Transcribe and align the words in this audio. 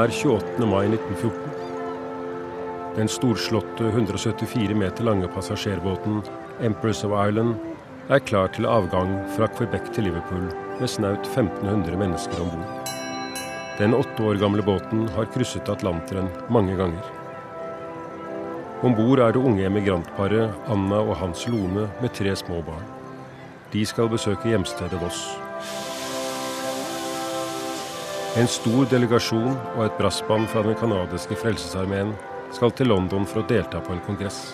er 0.00 0.08
28. 0.08 0.64
mai 0.64 0.86
1914. 0.86 1.34
Den 2.96 3.08
storslåtte 3.08 3.90
174 3.90 4.74
meter 4.74 5.04
lange 5.04 5.28
passasjerbåten 5.28 6.22
Empress 6.64 7.04
of 7.04 7.12
Ireland 7.12 7.58
er 8.08 8.22
klar 8.24 8.48
til 8.54 8.68
avgang 8.70 9.12
fra 9.36 9.48
Quebec 9.58 9.90
til 9.94 10.08
Liverpool 10.08 10.46
med 10.78 10.88
snaut 10.88 11.28
1500 11.28 11.98
mennesker 12.00 12.40
om 12.40 12.48
bord. 12.54 12.94
Den 13.80 13.96
åtte 13.98 14.24
år 14.24 14.40
gamle 14.40 14.64
båten 14.64 15.04
har 15.16 15.28
krysset 15.34 15.68
Atlanteren 15.68 16.32
mange 16.48 16.78
ganger. 16.80 17.04
Om 18.80 18.96
bord 18.96 19.20
er 19.20 19.36
det 19.36 19.44
unge 19.44 19.68
emigrantparet 19.68 20.72
Anna 20.72 21.02
og 21.04 21.16
Hans 21.20 21.44
Lone 21.48 21.90
med 22.00 22.16
tre 22.16 22.32
små 22.36 22.64
barn. 22.64 22.88
De 23.74 23.84
skal 23.86 24.08
besøke 24.08 24.48
hjemstedet 24.48 25.00
Voss. 25.04 25.49
En 28.38 28.46
stor 28.46 28.84
delegasjon 28.86 29.56
og 29.74 29.80
et 29.82 29.96
brassband 29.98 30.46
fra 30.52 30.60
den 30.62 30.76
canadiske 30.78 31.34
frelsesarmeen 31.34 32.12
skal 32.54 32.70
til 32.78 32.86
London 32.92 33.24
for 33.26 33.40
å 33.40 33.48
delta 33.48 33.80
på 33.82 33.90
en 33.90 34.02
kongress. 34.06 34.52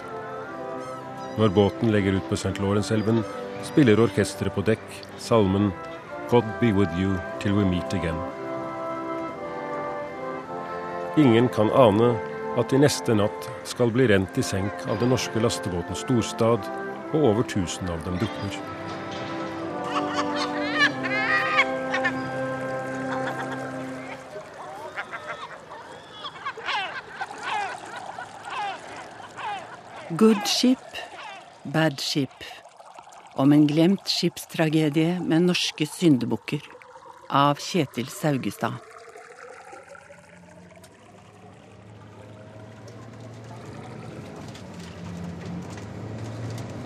Når 1.36 1.52
båten 1.52 1.92
legger 1.92 2.16
ut 2.16 2.24
på 2.30 2.38
St. 2.40 2.54
Lawrence-elven, 2.56 3.20
spiller 3.68 4.00
orkesteret 4.00 4.56
på 4.56 4.64
dekk 4.64 4.86
salmen 5.20 5.74
'God 6.30 6.48
be 6.60 6.72
with 6.72 6.96
you 6.96 7.18
till 7.38 7.52
we 7.52 7.66
meet 7.68 7.92
again'. 7.92 8.22
Ingen 11.20 11.48
kan 11.48 11.68
ane 11.70 12.14
at 12.56 12.70
de 12.70 12.80
neste 12.80 13.12
natt 13.12 13.50
skal 13.64 13.92
bli 13.92 14.08
rent 14.08 14.38
i 14.38 14.42
senk 14.42 14.88
av 14.88 14.96
den 15.00 15.12
norske 15.12 15.36
lastebåten 15.36 15.94
Storstad, 15.94 16.64
og 17.12 17.20
over 17.20 17.44
1000 17.44 17.92
av 17.92 18.00
dem 18.08 18.16
drukner. 18.16 18.75
Good 30.14 30.46
ship, 30.46 30.78
bad 31.64 32.00
ship. 32.00 32.30
Om 33.34 33.52
en 33.52 33.64
glemt 33.66 34.06
skipstragedie 34.06 35.16
med 35.18 35.48
norske 35.48 35.82
syndebukker. 35.82 36.62
Av 37.26 37.58
Kjetil 37.58 38.06
Saugestad. 38.06 38.76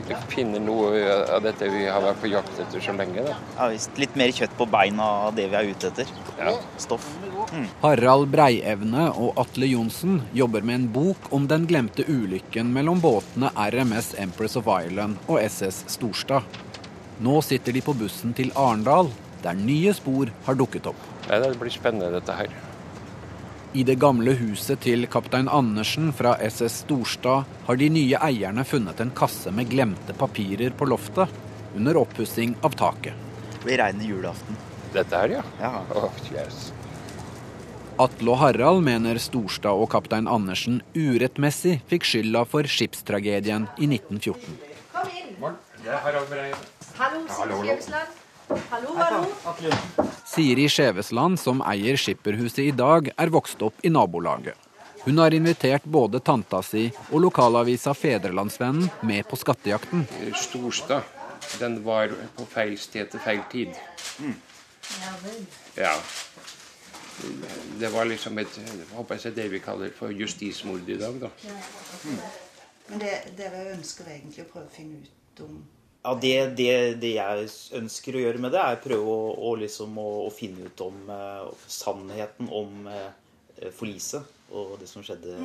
Vi 0.09 0.17
finner 0.33 0.65
noe 0.65 1.05
av 1.29 1.45
dette 1.45 1.69
vi 1.69 1.85
har 1.93 2.01
vært 2.01 2.25
på 2.25 2.33
jakt 2.33 2.57
etter 2.65 2.81
så 2.81 2.97
lenge. 2.97 3.27
Da. 3.29 3.37
Ja, 3.59 3.69
visst. 3.75 3.93
Litt 4.01 4.17
mer 4.17 4.33
kjøtt 4.33 4.57
på 4.57 4.65
beina 4.73 5.13
av 5.29 5.37
det 5.37 5.51
vi 5.53 5.61
er 5.61 5.69
ute 5.75 5.93
etter. 5.93 6.17
Ja. 6.41 6.57
Stoff. 6.81 7.05
Harald 7.81 8.31
Breievne 8.31 9.09
og 9.11 9.39
Atle 9.41 9.69
Johnsen 9.71 10.21
jobber 10.37 10.63
med 10.67 10.75
en 10.75 10.89
bok 10.95 11.31
om 11.35 11.49
den 11.51 11.67
glemte 11.71 12.05
ulykken 12.07 12.73
mellom 12.75 13.01
båtene 13.03 13.51
RMS 13.55 14.15
Empress 14.23 14.57
of 14.61 14.71
Ireland 14.71 15.19
og 15.27 15.41
SS 15.43 15.85
Storstad. 15.97 16.47
Nå 17.21 17.41
sitter 17.45 17.77
de 17.77 17.83
på 17.85 17.95
bussen 17.97 18.33
til 18.37 18.53
Arendal, 18.57 19.11
der 19.43 19.59
nye 19.59 19.93
spor 19.97 20.31
har 20.47 20.57
dukket 20.57 20.89
opp. 20.91 21.07
Det 21.29 21.55
blir 21.61 21.75
spennende 21.75 22.13
dette 22.15 22.37
her. 22.37 22.55
I 23.73 23.85
det 23.87 24.01
gamle 24.03 24.33
huset 24.35 24.81
til 24.83 25.07
kaptein 25.07 25.49
Andersen 25.49 26.09
fra 26.17 26.33
SS 26.43 26.81
Storstad 26.85 27.47
har 27.69 27.79
de 27.79 27.91
nye 27.93 28.19
eierne 28.19 28.65
funnet 28.67 28.99
en 29.05 29.13
kasse 29.15 29.53
med 29.55 29.71
glemte 29.71 30.17
papirer 30.19 30.75
på 30.75 30.89
loftet 30.91 31.31
under 31.77 32.01
oppussing 32.01 32.57
av 32.67 32.75
taket. 32.75 33.15
Det 33.53 33.63
blir 33.69 33.79
reine 33.79 34.09
julaften. 34.09 34.59
Dette 34.91 35.23
her, 35.23 35.37
ja. 35.39 35.47
Ja. 35.61 35.85
Åh, 35.95 36.23
yes. 36.35 36.73
Atle 38.01 38.33
og 38.33 38.39
Harald 38.41 38.81
mener 38.81 39.19
Storstad 39.21 39.77
og 39.77 39.91
kaptein 39.93 40.29
Andersen 40.31 40.79
urettmessig 40.97 41.75
fikk 41.91 42.07
skylda 42.09 42.47
for 42.49 42.65
skipstragedien 42.65 43.67
i 43.77 43.89
1914. 43.91 44.55
Kom 44.95 45.11
inn. 45.19 45.59
Det 45.83 45.93
er 45.93 46.01
Harald 46.07 46.31
Breie. 46.31 46.57
Hallo, 46.97 47.21
Siri 47.29 47.59
Skjevesland. 47.67 48.17
Hallo, 48.71 48.95
hallo. 48.97 50.09
Siri 50.31 50.65
Skjevesland, 50.73 51.41
som 51.43 51.61
eier 51.69 52.01
skipperhuset 52.01 52.63
i 52.65 52.73
dag, 52.73 53.13
er 53.13 53.35
vokst 53.37 53.61
opp 53.69 53.85
i 53.85 53.93
nabolaget. 53.93 54.57
Hun 55.05 55.21
har 55.21 55.37
invitert 55.37 55.85
både 55.85 56.23
tanta 56.25 56.63
si 56.65 56.87
og 57.11 57.21
lokalavisa 57.27 57.93
Fedrelandsvennen 57.97 58.89
med 59.05 59.29
på 59.29 59.37
skattejakten. 59.41 60.09
Storstad. 60.41 61.05
Den 61.61 61.83
var 61.85 62.17
på 62.37 62.49
feil 62.49 62.79
sted 62.81 63.13
til 63.13 63.21
feil 63.29 63.45
tid. 63.53 63.77
Ja. 65.77 65.93
Det 67.81 67.91
var 67.93 68.09
liksom 68.09 68.39
et 68.43 68.61
håper 68.93 69.21
jeg, 69.21 69.35
det 69.37 69.49
vi 69.53 69.61
kaller 69.65 69.93
for 69.97 70.13
justismord 70.15 70.89
i 70.89 70.97
dag, 71.01 71.21
da. 71.23 71.31
Men 72.91 73.03
det, 73.03 73.13
dere 73.39 73.69
ønsker 73.75 74.09
egentlig 74.11 74.45
å 74.47 74.51
prøve 74.51 74.67
å 74.67 74.75
finne 74.75 75.03
ut 75.05 75.45
om 75.47 75.61
Ja, 76.01 76.15
det, 76.17 76.35
det, 76.57 76.71
det 77.03 77.11
jeg 77.13 77.49
ønsker 77.77 78.17
å 78.17 78.23
gjøre 78.25 78.41
med 78.41 78.55
det, 78.57 78.63
er 78.65 78.81
prøve 78.83 79.15
å, 79.15 79.27
å, 79.51 79.55
liksom, 79.61 79.99
å, 80.01 80.09
å 80.27 80.31
finne 80.33 80.71
ut 80.71 80.85
om 80.87 80.97
uh, 81.13 81.51
sannheten 81.69 82.49
om 82.57 82.89
uh, 82.89 83.11
forliset 83.77 84.55
og 84.57 84.79
det 84.81 84.89
som 84.91 85.05
skjedde 85.05 85.37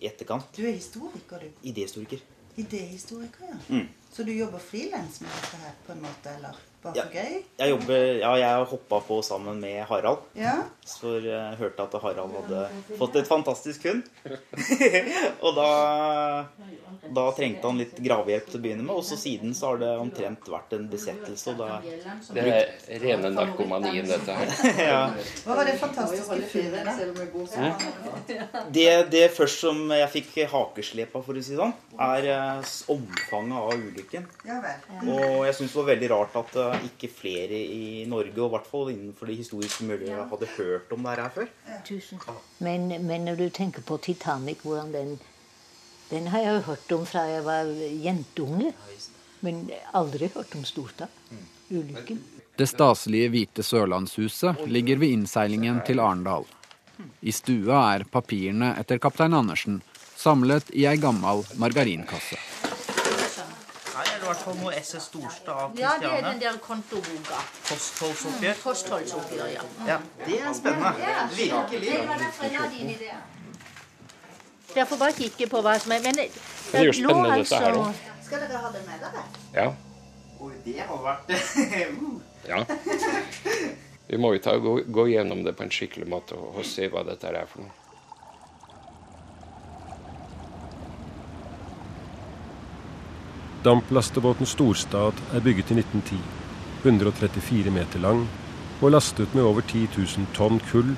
i 0.00 0.08
etterkant. 0.08 0.50
Du 0.56 0.64
er 0.66 0.74
historiker, 0.74 1.44
du. 1.44 1.62
Idéhistoriker. 1.70 2.24
Idéhistoriker, 2.60 3.46
ja. 3.52 3.60
Mm. 3.70 3.86
Så 4.10 4.26
du 4.26 4.32
jobber 4.34 4.58
frilans 4.58 5.20
med 5.22 5.30
dette 5.30 5.62
her, 5.62 5.78
på 5.86 5.94
en 5.94 6.02
måte, 6.02 6.34
eller 6.34 6.58
bare 6.82 6.96
Ja. 6.96 7.02
for 7.04 7.12
gøy? 7.12 7.42
Jeg 7.60 7.70
jobber, 7.70 8.04
ja, 8.20 8.30
jeg 8.40 8.64
hoppa 8.70 9.00
på 9.04 9.20
sammen 9.22 9.60
med 9.60 9.84
Harald. 9.88 10.18
Ja. 10.34 10.54
Så 10.84 11.18
jeg 11.22 11.56
hørte 11.60 11.82
at 11.84 11.92
Harald 12.02 12.32
hadde 12.38 12.62
fått 12.98 13.16
et 13.20 13.28
fantastisk 13.28 13.84
hund. 13.84 14.02
og 15.44 15.54
da, 15.54 15.68
da 17.14 17.24
trengte 17.36 17.68
han 17.68 17.78
litt 17.80 18.00
gravehjelp 18.00 18.48
til 18.50 18.58
å 18.58 18.62
begynne 18.64 18.86
med. 18.86 18.94
Og 18.96 19.04
så 19.06 19.18
siden 19.20 19.54
så 19.56 19.72
har 19.72 19.82
det 19.82 19.90
omtrent 20.00 20.48
vært 20.50 20.72
en 20.78 20.88
besettelse. 20.90 21.52
Og 21.52 21.60
da, 21.60 21.80
Det 22.34 22.46
er 22.48 23.04
rene 23.04 23.30
narkomanien, 23.34 24.08
dette 24.08 24.38
her. 24.40 24.54
ja. 24.90 25.02
Hva 25.44 25.60
var 25.60 25.68
det 25.68 25.76
fantastiske 25.80 26.40
fyret, 26.50 26.84
da? 26.88 26.96
det, 28.72 28.88
det 29.12 29.24
først 29.36 29.66
som 29.66 29.84
jeg 29.94 30.10
fikk 30.16 30.32
hakeslepa, 30.50 31.22
for 31.24 31.36
å 31.36 31.44
si 31.44 31.54
det 31.54 31.60
sånn, 31.60 31.76
er 32.00 32.30
eh, 32.32 32.74
omfanget 32.92 33.58
av 33.60 33.74
ulykken. 33.76 34.26
Og 35.06 35.44
jeg 35.46 35.56
syns 35.60 35.74
det 35.74 35.80
var 35.82 35.90
veldig 35.92 36.10
rart 36.16 36.38
at 36.40 36.58
eh, 36.60 36.69
ikke 36.86 37.08
flere 37.12 37.58
i 37.60 38.04
Norge, 38.08 38.36
og 38.36 38.46
i 38.48 38.54
hvert 38.54 38.68
fall 38.70 38.90
innenfor 38.92 39.30
de 39.30 39.36
historiske 39.40 39.86
miljøet, 39.88 40.28
hadde 40.30 40.48
hørt 40.56 40.92
om 40.94 41.06
det 41.06 41.16
her 41.18 41.34
før. 41.34 41.50
Tusen. 41.86 42.22
Men, 42.58 42.88
men 43.06 43.26
når 43.28 43.40
du 43.40 43.46
tenker 43.48 43.82
på 43.86 43.98
Titanic, 43.98 44.62
hvordan 44.62 44.92
den 44.94 45.18
Den 46.10 46.26
har 46.26 46.40
jeg 46.42 46.54
jo 46.54 46.62
hørt 46.72 46.92
om 46.92 47.04
fra 47.06 47.20
jeg 47.30 47.44
var 47.46 47.68
jentunge. 48.04 48.72
Men 49.46 49.70
aldri 49.94 50.26
hørt 50.34 50.56
om 50.58 50.64
Storta. 50.64 51.06
Ulykken. 51.70 52.18
Det 52.58 52.66
staselige 52.66 53.28
hvite 53.30 53.62
sørlandshuset 53.62 54.66
ligger 54.66 54.98
ved 54.98 55.14
innseilingen 55.14 55.78
til 55.86 56.00
Arendal. 56.02 56.44
I 57.22 57.32
stua 57.32 57.94
er 57.94 58.04
papirene 58.10 58.74
etter 58.80 58.98
kaptein 58.98 59.36
Andersen 59.38 59.78
samlet 60.20 60.68
i 60.76 60.84
ei 60.90 60.98
gammal 61.00 61.44
margarinkasse. 61.62 62.36
Her 63.90 64.04
er 64.04 64.18
det 64.18 64.18
i 64.18 64.19
hvert 64.30 64.44
fall 64.44 64.56
noe 64.60 64.72
SS 64.78 65.08
Storstad 65.10 65.50
av 65.64 65.78
Ja, 65.78 65.96
det 66.00 66.10
er 66.10 66.24
den 66.28 66.40
der 66.42 66.56
kontoboka. 66.62 67.42
Kostholdsoppgjør. 67.68 68.62
Kostholdsoppgjør, 68.62 69.50
ja. 69.56 69.66
Ja, 69.88 69.98
det 70.24 70.38
er 70.40 70.56
spennende. 70.56 71.18
Virkelig. 71.36 71.92
Det 71.92 72.08
var 72.08 72.24
derfor 72.24 72.48
jeg 72.48 72.60
hadde 72.60 72.80
inn 72.80 72.94
i 72.94 72.98
det. 73.02 73.18
Derfor 74.74 75.00
bare 75.02 75.16
kikke 75.18 75.50
på 75.50 75.62
hva 75.66 75.74
som 75.82 75.92
er 75.96 76.02
Men 76.04 76.18
det, 76.20 76.28
er 76.72 76.86
jo 76.86 76.94
lå 77.02 77.10
spennende 77.10 77.38
dette 77.42 77.62
her, 77.64 77.78
da. 77.78 78.16
Skal 78.26 78.44
dere 78.46 78.64
ha 78.64 78.72
det 78.74 78.82
med 78.86 79.06
dere? 79.06 79.24
Ja. 79.54 79.68
Oi, 80.40 80.52
det 80.64 80.78
har 80.86 81.00
vært 81.04 81.32
Uh. 82.00 82.20
ja. 82.48 82.62
Vi 84.10 84.18
må 84.18 84.32
jo 84.34 84.40
ta, 84.42 84.56
gå, 84.58 84.80
gå 84.86 85.06
gjennom 85.10 85.42
det 85.44 85.52
på 85.58 85.66
en 85.66 85.74
skikkelig 85.74 86.08
måte 86.10 86.38
og, 86.38 86.56
og 86.58 86.66
se 86.66 86.88
hva 86.90 87.02
dette 87.06 87.30
er 87.30 87.46
for 87.50 87.66
noe. 87.66 87.79
Damplastebåten 93.62 94.46
Storstad 94.46 95.12
er 95.34 95.40
bygget 95.40 95.70
i 95.70 95.74
1910, 95.74 96.16
134 96.82 97.70
meter 97.70 98.00
lang 98.00 98.22
og 98.80 98.94
lastet 98.94 99.34
med 99.36 99.44
over 99.44 99.60
10 99.60 99.82
000 99.98 100.30
tonn 100.32 100.56
kull 100.70 100.94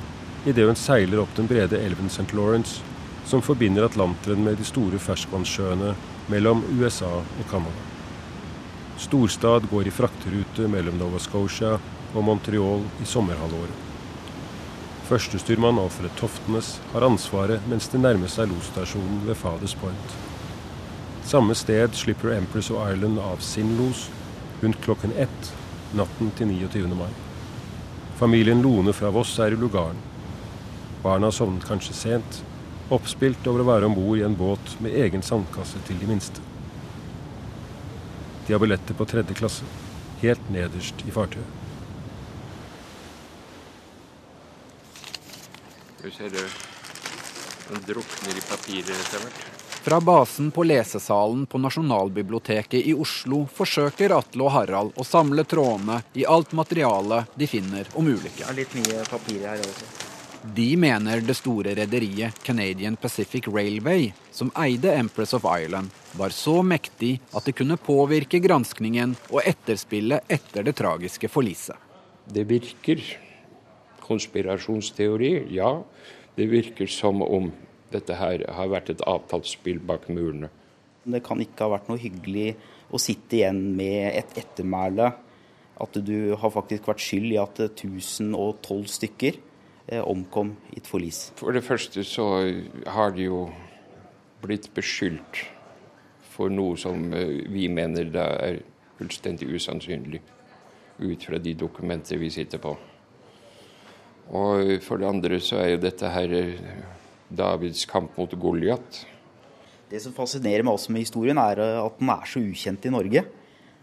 idet 0.47 0.69
hun 0.69 0.79
seiler 0.79 1.25
opp 1.25 1.35
den 1.35 1.51
brede 1.51 1.81
elven 1.83 2.07
St. 2.07 2.29
Lawrence, 2.39 2.85
som 3.27 3.43
forbinder 3.43 3.89
Atlanteren 3.89 4.45
med 4.47 4.63
de 4.63 4.67
store 4.69 5.03
ferskvannssjøene 5.03 5.97
mellom 6.31 6.63
USA 6.79 7.11
og 7.19 7.45
Canada. 7.51 7.83
Storstad 9.09 9.67
går 9.71 9.91
i 9.91 9.97
frakterute 9.99 10.71
mellom 10.71 11.03
Nova 11.03 11.19
Scotia 11.19 11.81
og 12.15 12.25
Montreal 12.29 12.87
i 13.03 13.09
sommerhalvåret. 13.11 13.89
Førstestyrmann 15.11 15.83
Alfred 15.83 16.15
Toftenes 16.15 16.77
har 16.93 17.11
ansvaret 17.11 17.67
mens 17.67 17.91
det 17.91 18.07
nærmer 18.07 18.31
seg 18.31 18.55
losstasjonen 18.55 19.27
ved 19.27 19.43
Fathers 19.43 19.75
Point. 19.83 20.23
Samme 21.25 21.55
sted 21.55 21.95
slipper 21.95 22.31
Empress 22.31 22.71
of 22.71 22.89
Ireland 22.89 23.19
av 23.19 23.37
sin 23.37 23.77
los 23.77 24.11
rundt 24.61 24.81
klokken 24.81 25.13
ett 25.13 25.55
natten 25.95 26.31
til 26.31 26.47
29. 26.47 26.95
mai. 26.97 27.11
Familien 28.17 28.63
Lone 28.63 28.93
fra 28.93 29.11
Voss 29.11 29.39
er 29.39 29.55
i 29.55 29.57
lugaren. 29.57 29.99
Barna 31.03 31.31
sovnet 31.33 31.65
kanskje 31.67 31.95
sent, 31.95 32.43
oppspilt 32.93 33.47
over 33.51 33.63
å 33.63 33.69
være 33.71 33.89
om 33.89 33.97
bord 33.97 34.19
i 34.19 34.27
en 34.27 34.37
båt 34.39 34.77
med 34.85 34.95
egen 34.95 35.23
sandkasse 35.23 35.81
til 35.87 35.99
de 35.99 36.11
minste. 36.11 36.45
De 38.47 38.53
har 38.53 38.63
billetter 38.63 38.95
på 38.99 39.07
tredje 39.09 39.35
klasse, 39.39 39.67
helt 40.23 40.51
nederst 40.51 41.03
i 41.07 41.15
fartøyet. 41.15 41.59
Du 46.03 46.11
ser 46.11 46.31
det, 46.35 46.47
den 47.71 47.85
drukner 47.87 48.39
i 48.39 48.47
papiret 48.51 48.97
etter 48.99 49.23
hvert. 49.23 49.62
Fra 49.83 50.01
basen 50.01 50.51
på 50.51 50.63
lesesalen 50.63 51.47
på 51.47 51.59
Nasjonalbiblioteket 51.59 52.87
i 52.87 52.93
Oslo 52.95 53.41
forsøker 53.51 54.13
Atle 54.15 54.45
og 54.47 54.53
Harald 54.55 54.93
å 54.95 55.03
samle 55.03 55.43
trådene 55.43 55.97
i 56.15 56.23
alt 56.23 56.53
materialet 56.55 57.33
de 57.35 57.49
finner 57.51 57.91
om 57.99 58.07
ulykken. 58.07 58.45
Det 58.47 58.53
er 58.53 58.59
litt 58.61 58.77
mye 58.79 59.01
papir 59.11 59.41
her 59.43 59.59
også. 59.59 59.89
De 60.55 60.69
mener 60.79 61.25
det 61.27 61.35
store 61.35 61.75
rederiet 61.75 62.39
Canadian 62.47 62.95
Pacific 62.95 63.49
Railway, 63.51 64.13
som 64.31 64.53
eide 64.63 64.95
Empress 64.95 65.35
of 65.35 65.49
Ireland, 65.51 65.91
var 66.15 66.31
så 66.31 66.61
mektig 66.63 67.17
at 67.35 67.51
det 67.51 67.57
kunne 67.59 67.75
påvirke 67.75 68.39
granskningen 68.43 69.17
og 69.33 69.43
etterspillet 69.43 70.31
etter 70.31 70.63
det 70.63 70.77
tragiske 70.79 71.27
forliset. 71.27 71.75
Det 72.31 72.47
virker. 72.47 73.03
Konspirasjonsteori, 74.07 75.35
ja. 75.59 75.75
Det 76.39 76.47
virker 76.55 76.87
som 76.87 77.19
om 77.27 77.51
dette 77.95 78.17
her 78.19 78.45
har 78.57 78.71
vært 78.73 78.93
et 78.93 79.05
avtalt 79.09 79.49
spill 79.51 79.81
bak 79.85 80.09
murene. 80.13 80.51
Det 81.03 81.23
kan 81.27 81.41
ikke 81.43 81.67
ha 81.67 81.75
vært 81.75 81.89
noe 81.91 82.01
hyggelig 82.01 82.53
å 82.93 83.01
sitte 83.01 83.41
igjen 83.41 83.63
med 83.77 84.13
et 84.13 84.37
ettermæle. 84.43 85.11
At 85.83 85.97
du 86.07 86.35
har 86.39 86.53
faktisk 86.55 86.87
vært 86.91 87.03
skyld 87.03 87.33
i 87.33 87.41
at 87.43 87.59
1012 87.65 88.85
stykker 88.93 89.39
eh, 89.89 90.03
omkom 90.03 90.55
i 90.71 90.79
et 90.79 90.87
forlis. 90.87 91.31
For 91.41 91.57
det 91.57 91.65
første 91.67 92.05
så 92.07 92.29
har 92.87 93.17
de 93.17 93.27
jo 93.27 93.47
blitt 94.43 94.69
beskyldt 94.77 95.43
for 96.33 96.53
noe 96.53 96.79
som 96.81 97.11
eh, 97.17 97.43
vi 97.51 97.67
mener 97.73 98.13
da 98.13 98.29
er 98.45 98.63
fullstendig 99.01 99.51
usannsynlig. 99.57 100.23
Ut 101.03 101.25
fra 101.27 101.41
de 101.43 101.57
dokumenter 101.59 102.21
vi 102.21 102.31
sitter 102.31 102.63
på. 102.63 102.77
Og 104.33 104.77
for 104.85 105.01
det 105.01 105.09
andre 105.09 105.41
så 105.43 105.59
er 105.61 105.75
jo 105.75 105.83
dette 105.83 106.11
her 106.15 106.37
eh, 106.37 106.83
Davids 107.37 107.85
kamp 107.89 108.17
mot 108.19 108.33
Goliat. 108.39 109.05
Det 109.93 110.01
som 110.01 110.15
fascinerer 110.17 110.65
meg 110.65 110.77
også 110.77 110.93
med 110.95 111.05
historien, 111.05 111.41
er 111.41 111.61
eh, 111.61 111.79
at 111.83 111.99
den 112.01 112.13
er 112.13 112.29
så 112.29 112.43
ukjent 112.43 112.89
i 112.89 112.93
Norge. 112.93 113.25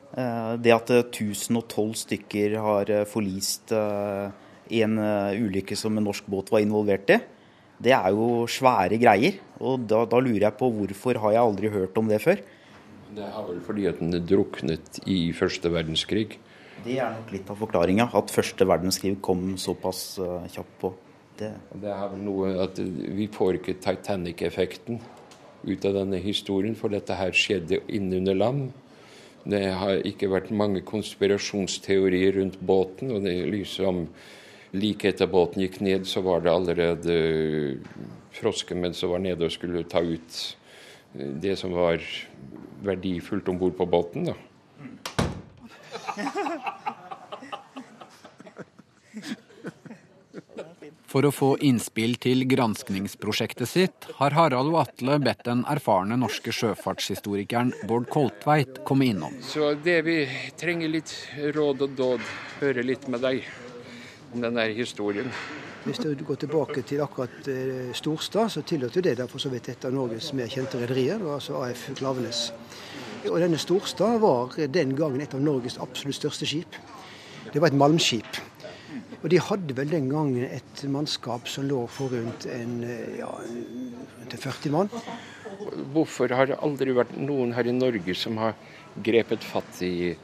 Eh, 0.10 0.54
det 0.62 0.75
at 0.75 0.94
1012 0.96 1.98
stykker 2.04 2.56
har 2.63 2.94
forlist 3.10 3.74
i 4.69 4.84
en 4.86 4.98
ulykke 5.00 5.78
som 5.78 5.98
en 5.98 6.06
norsk 6.06 6.28
båt 6.30 6.51
var 6.54 6.62
involvert 6.62 7.10
i, 7.10 7.18
det 7.80 7.94
er 7.96 8.12
jo 8.12 8.44
svære 8.51 9.00
greier. 9.01 9.40
Og 9.63 9.86
da, 9.90 10.04
da 10.10 10.19
lurer 10.22 10.50
jeg 10.50 10.57
på 10.60 10.69
hvorfor 10.75 11.19
har 11.24 11.36
jeg 11.36 11.45
aldri 11.45 11.72
hørt 11.74 11.98
om 11.98 12.10
det 12.12 12.19
før? 12.22 12.42
Det 13.16 13.25
er 13.25 13.45
vel 13.48 13.62
fordi 13.66 13.88
at 13.90 14.02
den 14.02 14.13
druknet 14.30 15.00
i 15.10 15.31
første 15.34 15.72
verdenskrig. 15.74 16.38
Det 16.84 17.00
er 17.00 17.16
nok 17.16 17.31
litt 17.34 17.50
av 17.50 17.57
forklaringa, 17.60 18.10
at 18.16 18.34
første 18.34 18.68
verdenskrig 18.68 19.16
kom 19.25 19.56
såpass 19.60 20.19
kjapt 20.54 20.75
på. 20.84 20.92
Det. 21.40 21.54
det 21.82 21.92
er 21.94 22.10
vel 22.12 22.22
noe 22.26 22.52
at 22.66 22.80
Vi 23.16 23.30
får 23.32 23.60
ikke 23.60 23.78
Titanic-effekten 23.80 25.00
ut 25.64 25.86
av 25.88 25.96
denne 25.96 26.20
historien, 26.24 26.76
for 26.76 26.92
dette 26.92 27.16
her 27.16 27.32
skjedde 27.36 27.82
innunder 27.92 28.36
land. 28.38 28.70
Det 29.50 29.64
har 29.80 30.04
ikke 30.08 30.30
vært 30.32 30.52
mange 30.52 30.82
konspirasjonsteorier 30.88 32.36
rundt 32.40 32.60
båten. 32.60 33.12
og 33.16 33.24
det 33.24 33.48
liksom 33.52 34.08
Like 34.72 35.10
etter 35.10 35.26
båten 35.26 35.64
gikk 35.64 35.80
ned, 35.82 36.06
så 36.06 36.22
var 36.22 36.44
det 36.46 36.52
allerede 36.54 37.80
froskemenn 38.38 38.94
som 38.94 39.10
var 39.10 39.20
nede 39.24 39.48
og 39.48 39.52
skulle 39.52 39.82
ta 39.84 39.98
ut 39.98 40.58
det 41.18 41.56
som 41.58 41.74
var 41.74 41.98
verdifullt 42.86 43.50
om 43.50 43.58
bord 43.58 43.74
på 43.78 43.86
båten. 43.90 44.30
da. 44.30 44.36
For 51.10 51.26
å 51.26 51.32
få 51.34 51.56
innspill 51.66 52.20
til 52.22 52.44
granskningsprosjektet 52.46 53.70
sitt, 53.70 54.06
har 54.20 54.36
Harald 54.38 54.70
og 54.70 54.84
Atle 54.84 55.16
bedt 55.24 55.42
den 55.48 55.64
erfarne 55.72 56.20
norske 56.22 56.54
sjøfartshistorikeren 56.54 57.72
Bård 57.90 58.06
Koltveit 58.14 58.84
komme 58.86 59.08
innom. 59.10 59.34
Så 59.42 59.72
det 59.82 60.04
vi 60.06 60.20
trenger 60.60 60.92
litt 60.94 61.16
råd 61.56 61.82
og 61.88 61.96
dåd, 61.98 62.28
høre 62.60 62.84
litt 62.86 63.08
med 63.10 63.26
deg 63.26 63.42
om 64.36 64.44
den 64.46 64.60
der 64.62 64.76
historien. 64.78 65.32
Hvis 65.88 66.04
du 66.04 66.14
går 66.28 66.44
tilbake 66.44 66.84
til 66.86 67.02
akkurat 67.02 67.50
eh, 67.50 67.90
Storstad, 67.98 68.54
så 68.54 68.62
tilhørte 68.62 69.02
det 69.02 69.18
for 69.32 69.42
så 69.42 69.50
vidt 69.50 69.72
et 69.74 69.90
av 69.90 69.96
Norges 69.96 70.30
mer 70.38 70.52
kjente 70.52 70.78
rederier, 70.84 71.24
altså 71.26 71.58
AF 71.64 71.88
Klavenes. 71.98 72.52
Og 73.26 73.40
denne 73.42 73.58
Storstad 73.58 74.22
var 74.22 74.54
den 74.70 74.94
gangen 75.00 75.26
et 75.26 75.34
av 75.34 75.42
Norges 75.42 75.80
absolutt 75.82 76.20
største 76.20 76.46
skip. 76.54 76.78
Det 77.50 77.58
var 77.58 77.74
et 77.74 77.82
malmskip. 77.82 78.38
Og 79.19 79.27
de 79.33 79.39
hadde 79.44 79.75
vel 79.75 79.92
den 79.92 80.07
gangen 80.12 80.45
et 80.48 80.83
mannskap 80.88 81.48
som 81.51 81.68
lå 81.68 81.81
for 81.92 82.13
rundt 82.16 82.45
en, 82.48 82.80
ja, 83.19 83.31
rundt 83.36 84.36
40 84.39 84.71
mann. 84.75 84.92
Hvorfor 85.94 86.31
har 86.36 86.48
det 86.48 86.60
aldri 86.63 86.95
vært 86.95 87.16
noen 87.19 87.51
her 87.57 87.68
i 87.68 87.75
Norge 87.75 88.16
som 88.16 88.39
har 88.39 88.56
grepet 89.04 89.44
fatt 89.44 89.81
i 89.86 90.16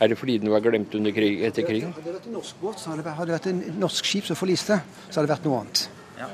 Er 0.00 0.08
det 0.08 0.16
fordi 0.16 0.38
den 0.40 0.48
var 0.48 0.62
glemt 0.64 0.94
under 0.96 1.12
krig, 1.12 1.42
etter 1.44 1.66
krigen? 1.68 1.90
Hadde 1.92 2.06
det 2.06 2.14
vært 2.14 2.28
en 2.30 2.36
norsk 2.38 2.60
båt, 2.62 2.78
så 2.80 2.94
hadde 2.94 3.02
det 3.28 3.34
vært 3.34 3.48
en 3.50 3.58
norsk 3.82 4.06
skip 4.08 4.24
som 4.24 4.38
forliste, 4.38 4.78
så 5.10 5.18
hadde 5.18 5.28
det 5.28 5.34
vært 5.34 5.44
noe 5.44 5.58
annet. 5.60 5.82
Ja. 6.16 6.28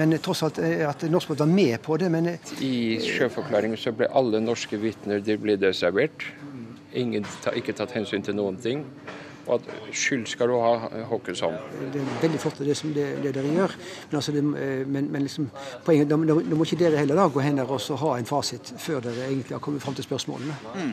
Men 0.00 0.14
tross 0.24 0.40
alt 0.46 0.60
eh, 0.64 0.86
at 0.88 1.04
norsk 1.12 1.28
båt 1.28 1.42
var 1.42 1.50
med 1.50 1.76
på 1.84 1.98
det. 2.00 2.08
Men 2.14 2.30
eh, 2.32 2.52
I 2.64 2.96
sjøforklaringen 3.04 3.76
så 3.80 3.92
ble 3.92 4.08
alle 4.08 4.40
norske 4.40 4.80
vitner 4.80 5.20
de 5.20 5.36
ble 5.36 5.58
desavert. 5.60 6.24
Ingen, 6.96 7.28
ikke 7.52 7.76
tatt 7.76 7.92
hensyn 7.98 8.24
til 8.24 8.38
noen 8.38 8.56
ting. 8.64 8.86
Og 9.46 9.54
at 9.56 9.94
skyld 9.96 10.26
skal 10.30 10.50
du 10.50 10.56
ha, 10.60 11.04
Håkonsson. 11.10 11.56
Det 11.92 12.00
er 12.02 12.08
veldig 12.22 12.40
flott 12.42 12.62
det 12.64 12.76
som 12.78 12.92
det, 12.94 13.06
det 13.24 13.34
dere 13.34 13.54
gjør. 13.54 13.76
Men, 14.10 14.16
altså 14.20 14.34
det, 14.36 14.44
eh, 14.62 14.86
men, 14.86 15.10
men 15.12 15.26
liksom, 15.26 15.50
poenget, 15.86 16.10
da, 16.10 16.18
da, 16.30 16.56
må 16.56 16.66
ikke 16.68 16.82
dere 16.84 17.00
heller 17.00 17.18
da 17.18 17.28
gå 17.32 17.44
hen 17.44 17.62
og 17.64 17.78
ha 18.04 18.16
en 18.18 18.28
fasit 18.28 18.74
før 18.78 19.00
dere 19.08 19.30
egentlig 19.30 19.56
har 19.56 19.64
kommet 19.64 19.82
fram 19.82 19.96
til 19.98 20.06
spørsmålene. 20.06 20.58
Mm. 20.74 20.92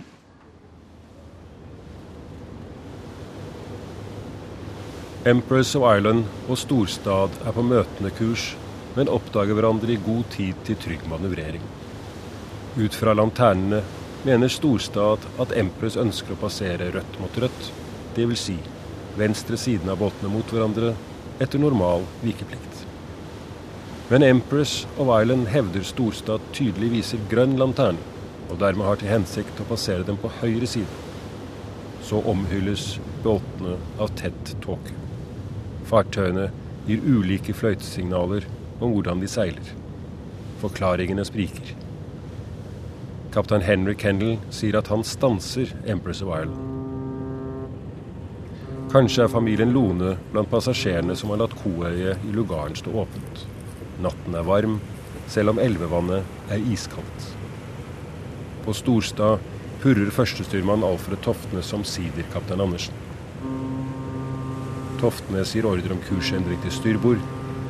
Empress 5.28 5.76
of 5.76 5.84
Island 5.98 6.24
og 6.48 6.58
Storstad 6.58 7.34
er 7.44 7.52
på 7.52 7.64
møtende 7.66 8.14
kurs, 8.16 8.54
men 8.96 9.10
oppdager 9.12 9.58
hverandre 9.58 9.92
i 9.92 10.00
god 10.06 10.30
tid 10.32 10.62
til 10.64 10.78
trygg 10.80 11.04
manøvrering. 11.12 11.66
Ut 12.78 12.96
fra 12.96 13.12
lanternene 13.18 13.82
mener 14.24 14.48
Storstad 14.48 15.26
at 15.42 15.52
Empress 15.58 15.98
ønsker 16.00 16.36
å 16.36 16.40
passere 16.40 16.92
rødt 16.96 17.20
mot 17.20 17.42
rødt, 17.44 17.68
dvs. 18.18 18.48
Si, 18.50 18.58
venstre 19.18 19.58
siden 19.62 19.94
av 19.94 20.02
båtene 20.02 20.34
mot 20.34 20.52
hverandre 20.52 20.96
etter 21.40 21.62
normal 21.62 22.06
vikeplikt. 22.24 22.86
Men 24.10 24.24
Empress 24.24 24.88
of 24.98 25.10
Island 25.22 25.48
hevder 25.48 25.84
Storstad 25.84 26.44
tydelig 26.56 26.92
viser 26.94 27.24
grønn 27.32 27.58
lanterne, 27.60 28.00
og 28.48 28.62
dermed 28.62 28.88
har 28.88 29.02
til 29.02 29.12
hensikt 29.12 29.60
å 29.60 29.68
passere 29.68 30.06
dem 30.08 30.20
på 30.22 30.32
høyre 30.40 30.70
side. 30.70 31.02
Så 32.08 32.22
omhylles 32.24 32.94
båtene 33.26 33.76
av 34.00 34.14
tett 34.20 34.54
tåke. 34.64 34.96
Fartøyene 35.90 36.48
gir 36.88 37.04
ulike 37.04 37.56
fløytesignaler 37.56 38.48
om 38.80 38.94
hvordan 38.94 39.20
de 39.24 39.28
seiler. 39.32 39.76
Forklaringene 40.64 41.28
spriker. 41.28 41.76
Kaptein 43.36 43.68
Henry 43.68 43.98
Kendal 44.00 44.40
sier 44.50 44.80
at 44.80 44.88
han 44.94 45.04
stanser 45.06 45.76
Empress 45.86 46.24
of 46.24 46.32
Ireland. 46.32 46.77
Kanskje 48.88 49.26
er 49.26 49.32
familien 49.32 49.74
Lone 49.76 50.14
blant 50.32 50.48
passasjerene 50.48 51.16
som 51.20 51.34
har 51.34 51.42
latt 51.42 51.56
koøyet 51.60 52.22
i 52.24 52.30
lugaren 52.32 52.76
stå 52.80 52.94
åpent. 53.02 53.42
Natten 54.00 54.38
er 54.40 54.46
varm, 54.48 54.78
selv 55.28 55.52
om 55.52 55.60
elvevannet 55.60 56.54
er 56.56 56.64
iskaldt. 56.72 57.26
På 58.64 58.72
Storstad 58.76 59.44
purrer 59.82 60.14
førstestyrmann 60.16 60.86
Alfred 60.88 61.20
Toftnes 61.26 61.68
som 61.74 61.84
sider 61.84 62.30
kaptein 62.32 62.64
Andersen. 62.64 62.96
Toftnes 65.04 65.52
gir 65.54 65.68
ordre 65.68 65.92
om 65.94 66.02
kursendring 66.08 66.64
til 66.64 66.76
styrbord, 66.78 67.20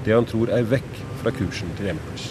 det 0.05 0.13
han 0.13 0.29
tror 0.29 0.53
er 0.53 0.69
vekk 0.69 1.01
fra 1.23 1.33
kursen 1.33 1.73
til 1.81 1.95
Empress. 1.95 2.29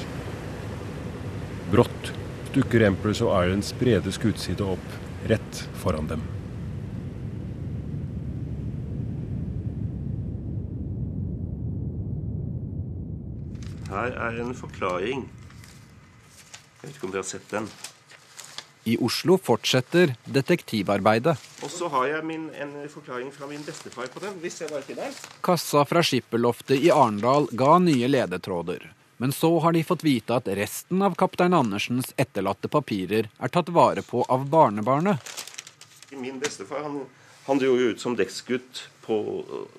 Brått 1.75 2.15
dukker 2.55 2.87
Empress 2.87 3.27
og 3.27 3.35
Irons 3.43 3.75
brede 3.83 4.15
skutside 4.15 4.71
opp 4.79 4.99
rett 5.27 5.67
foran 5.83 6.15
dem. 6.15 6.23
Her 13.97 14.13
er 14.29 14.41
en 14.45 14.53
forklaring. 14.53 15.23
Jeg 16.83 16.83
vet 16.83 16.97
ikke 16.99 17.07
om 17.09 17.13
dere 17.15 17.23
har 17.23 17.29
sett 17.31 17.47
den. 17.49 17.69
I 18.87 18.95
Oslo 19.03 19.39
fortsetter 19.43 20.13
detektivarbeidet. 20.31 21.33
Og 21.65 21.73
så 21.73 21.89
har 21.91 22.05
jeg 22.11 22.27
min, 22.29 22.45
en 22.55 22.75
forklaring 22.93 23.33
fra 23.35 23.49
min 23.51 23.65
bestefar 23.67 24.11
på 24.13 24.21
den. 24.23 24.37
hvis 24.45 24.61
jeg 24.61 24.71
bare 24.71 24.85
finner 24.87 25.09
den. 25.09 25.17
Kassa 25.43 25.83
fra 25.89 26.05
skipperloftet 26.05 26.85
i 26.85 26.93
Arendal 26.93 27.49
ga 27.57 27.79
nye 27.83 28.07
ledetråder. 28.13 28.85
Men 29.17 29.33
så 29.33 29.51
har 29.65 29.73
de 29.73 29.83
fått 29.89 30.05
vite 30.05 30.37
at 30.37 30.47
resten 30.61 31.01
av 31.03 31.17
kaptein 31.17 31.57
Andersens 31.57 32.13
etterlatte 32.21 32.69
papirer 32.69 33.31
er 33.41 33.49
tatt 33.49 33.73
vare 33.73 34.05
på 34.05 34.23
av 34.29 34.45
barnebarnet. 34.53 35.25
Min 36.13 36.39
bestefar 36.39 36.85
han, 36.85 37.07
han 37.49 37.59
dro 37.59 37.73
jo 37.81 37.95
ut 37.97 38.01
som 38.01 38.15
dekksgutt 38.17 38.91
på, 39.09 39.23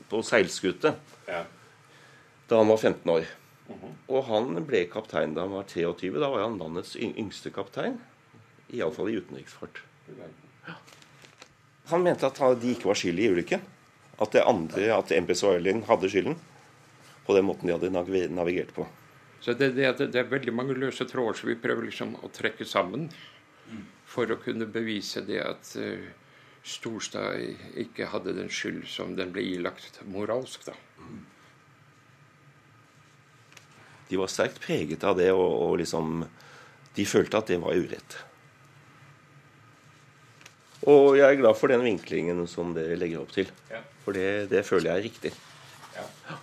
på 0.09 0.23
seilskute 0.25 0.97
Ja. 1.29 1.43
da 2.49 2.57
han 2.57 2.67
var 2.73 2.77
15 2.81 3.11
år. 3.13 3.29
Og 4.07 4.23
han 4.29 4.53
ble 4.67 4.85
kaptein 4.91 5.33
da 5.35 5.43
han 5.45 5.55
var 5.55 5.67
23. 5.67 6.13
Da 6.15 6.29
var 6.31 6.45
han 6.45 6.59
landets 6.59 6.95
yngste 6.99 7.51
kaptein. 7.55 7.97
Iallfall 8.71 9.11
i 9.11 9.17
utenriksfart. 9.19 9.81
Han 11.91 12.03
mente 12.03 12.27
at 12.27 12.39
de 12.61 12.73
ikke 12.73 12.89
var 12.89 12.99
skyld 12.99 13.19
i 13.19 13.31
ulykken. 13.31 13.65
At 14.17 14.33
det 14.33 14.45
andre, 14.47 14.87
at 14.95 15.11
Empress 15.15 15.43
Oiling 15.45 15.83
hadde 15.87 16.09
skylden. 16.11 16.37
På 17.27 17.35
den 17.35 17.45
måten 17.47 17.67
de 17.67 17.75
hadde 17.75 18.27
navigert 18.31 18.73
på. 18.75 18.87
Så 19.39 19.53
det, 19.53 19.75
det, 19.77 19.91
det, 19.99 20.07
det 20.13 20.21
er 20.23 20.31
veldig 20.31 20.53
mange 20.55 20.75
løse 20.75 21.05
tråder 21.07 21.37
som 21.37 21.51
vi 21.51 21.59
prøver 21.61 21.85
liksom 21.87 22.15
å 22.25 22.31
trekke 22.33 22.65
sammen 22.65 23.09
for 24.07 24.31
å 24.31 24.39
kunne 24.41 24.65
bevise 24.71 25.21
det 25.27 25.41
at 25.43 25.73
uh, 25.77 26.07
Storstad 26.67 27.43
ikke 27.79 28.09
hadde 28.11 28.33
den 28.35 28.49
skyld 28.51 28.87
som 28.91 29.13
den 29.15 29.31
ble 29.35 29.43
ilagt 29.55 30.01
moralsk. 30.09 30.65
da. 30.67 30.75
De 34.09 34.19
var 34.19 34.31
sterkt 34.31 34.61
preget 34.63 35.03
av 35.03 35.17
det, 35.19 35.31
og, 35.35 35.47
og 35.67 35.77
liksom 35.81 36.25
De 36.97 37.05
følte 37.05 37.37
at 37.37 37.49
det 37.51 37.59
var 37.61 37.77
urett. 37.77 38.17
Og 40.87 41.17
jeg 41.17 41.25
er 41.27 41.37
glad 41.37 41.57
for 41.59 41.69
den 41.69 41.83
vinklingen 41.83 42.45
som 42.49 42.71
dere 42.73 42.97
legger 42.97 43.21
opp 43.21 43.33
til. 43.35 43.49
Ja. 43.69 43.83
For 44.05 44.15
det, 44.17 44.47
det 44.49 44.63
føler 44.65 44.89
jeg 44.89 44.97
er 44.97 45.05
riktig. 45.09 45.31
Ja. 45.97 46.37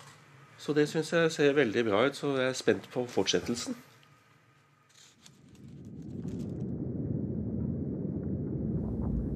Så 0.59 0.75
det 0.77 0.87
syns 0.91 1.11
jeg 1.13 1.33
ser 1.33 1.57
veldig 1.57 1.85
bra 1.89 2.05
ut, 2.07 2.17
så 2.17 2.37
jeg 2.37 2.53
er 2.53 2.57
spent 2.59 2.87
på 2.93 3.07
fortsettelsen. 3.11 3.75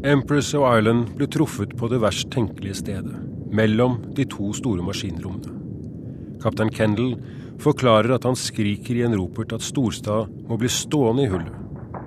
Empress 0.06 0.52
of 0.54 0.62
Island 0.78 1.16
ble 1.18 1.26
truffet 1.26 1.72
på 1.76 1.88
det 1.90 1.98
verst 2.00 2.30
tenkelige 2.30 2.78
stedet, 2.78 3.16
mellom 3.50 3.98
de 4.14 4.24
to 4.30 4.52
store 4.54 4.84
maskinrommene. 4.86 5.56
Kaptein 6.38 6.70
Kendal 6.70 7.16
forklarer 7.62 8.14
at 8.14 8.26
han 8.28 8.38
skriker 8.38 8.98
i 8.98 9.04
en 9.06 9.16
ropert 9.18 9.54
at 9.56 9.64
Storstad 9.64 10.30
må 10.48 10.58
bli 10.60 10.70
stående 10.72 11.26
i 11.26 11.32
hullet, 11.32 11.54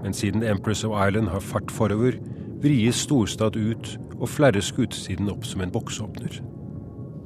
men 0.02 0.16
siden 0.16 0.46
Empress 0.48 0.86
of 0.88 0.96
Island 0.96 1.32
har 1.32 1.44
fart 1.44 1.72
forover, 1.74 2.18
vries 2.62 3.04
Storstad 3.06 3.58
ut 3.58 3.96
og 4.20 4.30
flerrer 4.30 4.64
utsiden 4.84 5.30
opp 5.34 5.46
som 5.50 5.64
en 5.64 5.74
boksåpner. 5.74 6.40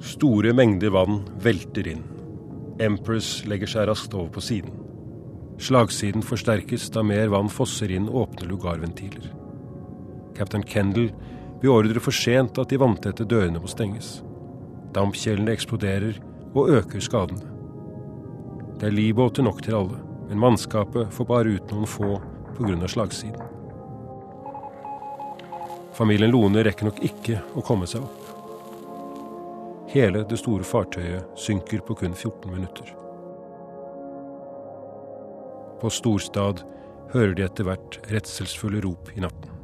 Store 0.03 0.53
mengder 0.55 0.93
vann 0.95 1.21
velter 1.43 1.87
inn. 1.91 2.03
Empress 2.83 3.45
legger 3.47 3.71
seg 3.71 3.87
raskt 3.89 4.15
over 4.15 4.31
på 4.35 4.43
siden. 4.43 4.73
Slagsiden 5.61 6.23
forsterkes 6.25 6.89
da 6.91 7.03
mer 7.03 7.31
vann 7.31 7.49
fosser 7.51 7.91
inn 7.95 8.09
åpne 8.11 8.49
lugarventiler. 8.49 9.31
Captain 10.35 10.63
Kendal 10.67 11.13
beordrer 11.61 12.01
for 12.03 12.15
sent 12.15 12.59
at 12.59 12.71
de 12.71 12.79
vanntette 12.81 13.27
dørene 13.27 13.61
må 13.63 13.71
stenges. 13.71 14.19
Dampkjelene 14.95 15.55
eksploderer 15.55 16.19
og 16.55 16.73
øker 16.75 17.03
skadene. 17.03 17.54
Det 18.79 18.89
er 18.89 18.91
livbåter 18.91 19.43
nok 19.43 19.61
til 19.63 19.77
alle, 19.77 19.97
men 20.27 20.41
mannskapet 20.41 21.13
får 21.15 21.27
bare 21.29 21.55
ut 21.55 21.71
noen 21.71 21.87
få 21.87 22.17
pga. 22.57 22.87
slagsiden. 22.87 23.41
Familien 25.95 26.31
Lone 26.31 26.63
rekker 26.63 26.89
nok 26.89 26.99
ikke 27.07 27.39
å 27.55 27.63
komme 27.63 27.87
seg 27.87 28.03
opp. 28.03 28.25
Hele 29.95 30.25
det 30.27 30.41
store 30.41 30.67
fartøyet 30.67 31.39
synker 31.39 31.79
på 31.87 31.95
kun 31.95 32.11
14 32.13 32.51
minutter. 32.51 32.91
På 35.79 35.91
Storstad 35.91 36.65
hører 37.13 37.35
de 37.37 37.47
etter 37.47 37.67
hvert 37.69 38.01
redselsfulle 38.11 38.83
rop 38.83 39.13
i 39.15 39.23
natten. 39.23 39.54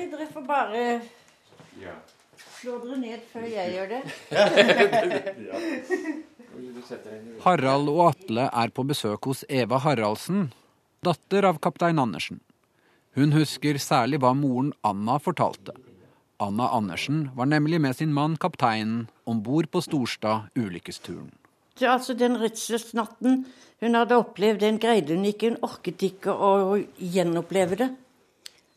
Nei, 0.00 0.06
dere 0.08 0.24
får 0.32 0.44
bare 0.48 1.04
slå 2.40 2.78
dere 2.80 2.96
ned 3.02 3.20
før 3.28 3.42
jeg 3.52 3.72
gjør 3.74 3.90
det. 3.90 3.98
Harald 7.44 7.90
og 7.92 8.00
Atle 8.06 8.46
er 8.48 8.72
på 8.72 8.80
besøk 8.88 9.28
hos 9.28 9.44
Eva 9.44 9.76
Haraldsen, 9.84 10.56
datter 11.04 11.44
av 11.50 11.60
kaptein 11.60 12.00
Andersen. 12.00 12.40
Hun 13.12 13.36
husker 13.36 13.76
særlig 13.76 14.24
hva 14.24 14.32
moren 14.32 14.72
Anna 14.80 15.20
fortalte. 15.20 15.76
Anna 16.40 16.72
Andersen 16.80 17.28
var 17.36 17.52
nemlig 17.52 17.84
med 17.84 17.92
sin 18.00 18.16
mann 18.16 18.40
kapteinen 18.40 19.12
om 19.28 19.44
bord 19.44 19.68
på 19.68 19.84
Storstad 19.84 20.48
ulykkesturen. 20.56 21.28
Så 21.76 21.92
altså 21.92 22.16
Den 22.16 22.40
redselsnatten 22.40 23.44
hun 23.84 24.00
hadde 24.00 24.16
opplevd, 24.16 24.64
den 24.64 24.80
greide 24.80 25.12
hun 25.12 25.28
ikke. 25.28 25.52
Hun 25.52 25.60
orket 25.68 26.00
ikke 26.08 26.32
å 26.32 26.80
gjenoppleve 26.96 27.76
det. 27.84 27.92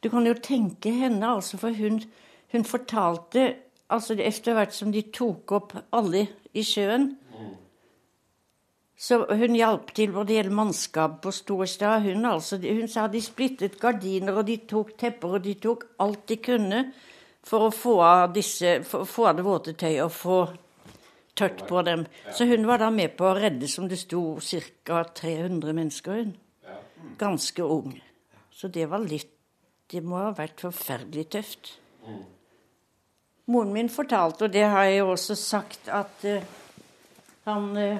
Du 0.03 0.09
kan 0.11 0.25
jo 0.27 0.33
tenke 0.35 0.91
henne, 0.91 1.35
altså, 1.35 1.57
for 1.57 1.75
hun, 1.77 2.01
hun 2.51 2.65
fortalte 2.67 3.53
altså 3.93 4.15
Etter 4.19 4.55
hvert 4.57 4.73
som 4.75 4.91
de 4.91 5.03
tok 5.13 5.51
opp 5.55 5.75
alle 5.93 6.25
i 6.53 6.63
sjøen 6.65 7.11
Så 8.97 9.19
hun 9.29 9.55
hjalp 9.57 9.91
til 9.95 10.13
når 10.15 10.27
det 10.27 10.35
gjelder 10.37 10.55
mannskap 10.55 11.15
på 11.23 11.31
Storstad. 11.35 12.05
Hun, 12.05 12.25
altså, 12.25 12.59
hun 12.63 12.87
sa 12.87 13.07
de 13.11 13.19
splittet 13.21 13.79
gardiner, 13.81 14.37
og 14.39 14.47
de 14.47 14.61
tok 14.69 14.93
tepper, 14.99 15.33
og 15.35 15.43
de 15.43 15.57
tok 15.59 15.83
alt 15.99 16.21
de 16.29 16.37
kunne 16.39 16.85
for 17.43 17.67
å 17.67 17.73
få 17.75 17.97
av, 17.99 18.29
disse, 18.31 18.77
for 18.87 19.03
få 19.03 19.27
av 19.27 19.35
det 19.35 19.43
våte 19.43 19.73
tøyet 19.75 20.05
og 20.05 20.13
få 20.15 20.37
tørt 21.35 21.65
på 21.67 21.83
dem. 21.83 22.05
Så 22.31 22.47
hun 22.47 22.63
var 22.69 22.79
da 22.79 22.89
med 22.95 23.17
på 23.19 23.27
å 23.27 23.35
redde, 23.35 23.67
som 23.67 23.89
det 23.91 23.99
sto, 23.99 24.23
ca. 24.87 25.03
300 25.19 25.75
mennesker, 25.75 26.23
hun. 26.23 26.33
Ganske 27.19 27.67
ung. 27.67 27.97
Så 28.55 28.71
det 28.71 28.87
var 28.87 29.03
litt 29.03 29.32
Det 29.93 30.01
må 30.01 30.17
ha 30.17 30.31
vært 30.33 30.63
forferdelig 30.63 31.27
tøft. 31.35 31.75
Moren 33.45 33.73
min 33.75 33.91
fortalte, 33.93 34.47
og 34.47 34.53
det 34.55 34.63
har 34.65 34.87
jeg 34.89 35.03
jo 35.03 35.11
også 35.13 35.35
sagt, 35.37 35.85
at 35.85 36.25
uh, 36.25 36.41
han 37.45 37.67
uh, 37.77 37.99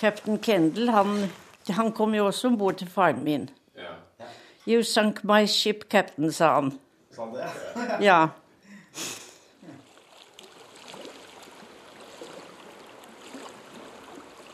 Captain 0.00 0.40
Kendal, 0.42 0.90
han, 0.90 1.30
han 1.68 1.92
kom 1.94 2.16
jo 2.18 2.26
også 2.26 2.50
om 2.50 2.58
bord 2.58 2.80
til 2.82 2.90
faren 2.90 3.22
min. 3.22 3.50
You 4.66 4.82
sunk 4.82 5.22
my 5.24 5.46
ship, 5.46 5.88
captain, 5.90 6.32
sa 6.32 6.54
han. 6.54 6.78
Ja. 8.02 8.28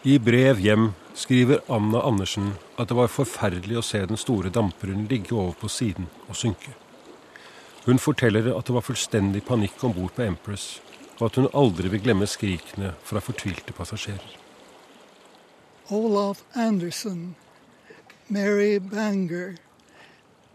I 0.04 0.18
brev 0.18 0.61
hjem 0.61 0.90
skriver 1.14 1.61
Anna 1.68 2.00
Andersen 2.00 2.52
at 2.78 2.88
det 2.88 2.94
var 2.94 3.11
forferdelig 3.11 3.80
å 3.80 3.85
se 3.85 4.00
den 4.06 4.20
store 4.20 4.52
damperen 4.54 5.08
ligge 5.11 5.35
over 5.35 5.56
på 5.58 5.70
siden 5.73 6.06
og 6.28 6.37
synke. 6.38 6.75
Hun 7.88 7.99
forteller 7.99 8.52
at 8.52 8.68
det 8.68 8.75
var 8.76 8.87
fullstendig 8.87 9.42
panikk 9.49 9.82
om 9.87 9.94
bord 9.97 10.14
på 10.14 10.23
Empress, 10.26 10.78
og 11.18 11.30
at 11.30 11.38
hun 11.40 11.49
aldri 11.56 11.90
vil 11.90 12.04
glemme 12.04 12.28
skrikene 12.30 12.92
fra 13.02 13.23
fortvilte 13.25 13.75
passasjerer. 13.75 14.37
Olaf 15.90 16.44
Andersen, 16.52 17.35
Mary 18.28 18.78
Banger, 18.78 19.56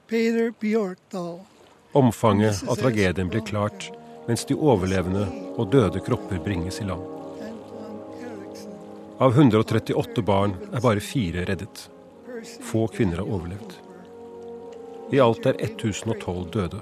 Peter 0.07 0.53
Bjørkdal. 0.61 1.41
Omfanget 1.97 2.63
av 2.69 2.77
tragedien 2.79 3.31
blir 3.33 3.43
klart 3.45 3.89
mens 4.27 4.45
de 4.47 4.55
overlevende 4.55 5.25
og 5.57 5.73
døde 5.73 5.99
kropper 6.05 6.39
bringes 6.45 6.79
i 6.79 6.87
land. 6.87 7.03
Av 9.19 9.33
138 9.33 10.23
barn 10.25 10.55
er 10.71 10.81
bare 10.85 11.03
fire 11.03 11.43
reddet. 11.49 11.89
Få 12.61 12.87
kvinner 12.87 13.21
har 13.21 13.29
overlevd. 13.29 13.77
I 15.13 15.19
alt 15.21 15.45
er 15.45 15.59
1012 15.61 16.45
døde. 16.53 16.81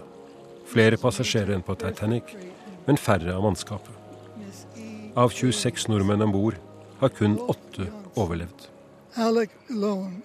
Flere 0.72 1.00
passasjerer 1.00 1.56
enn 1.56 1.66
på 1.66 1.76
Titanic, 1.80 2.36
men 2.88 3.00
færre 3.00 3.34
av 3.36 3.44
mannskapet. 3.44 3.92
Av 5.20 5.34
26 5.36 5.90
nordmenn 5.92 6.24
om 6.24 6.32
bord 6.32 6.56
har 7.02 7.12
kun 7.18 7.36
åtte 7.52 7.90
overlevd. 8.16 8.70
Alec 9.20 9.52
Lone, 9.68 10.22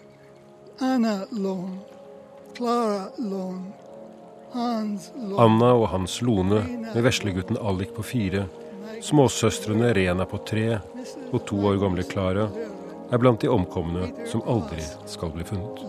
Anna 0.79 1.25
Lone, 1.33 1.81
Clara 2.55 3.09
Lone, 3.19 3.73
Hans 4.53 5.11
Lone. 5.17 5.41
Anna 5.43 5.73
og 5.75 5.89
Hans 5.91 6.21
Lone 6.23 6.63
med 6.85 7.03
veslegutten 7.03 7.59
Alec 7.59 7.91
på 7.97 8.05
fire, 8.07 8.47
småsøstrene 9.03 9.91
Rena 9.97 10.25
på 10.29 10.39
tre 10.47 10.69
og 11.33 11.41
to 11.49 11.59
år 11.67 11.81
gamle 11.83 12.07
Klara 12.07 12.47
er 13.13 13.19
blant 13.19 13.41
de 13.41 13.49
omkomne 13.49 14.11
som 14.27 14.43
aldri 14.47 14.83
skal 15.07 15.31
bli 15.35 15.45
funnet. 15.47 15.83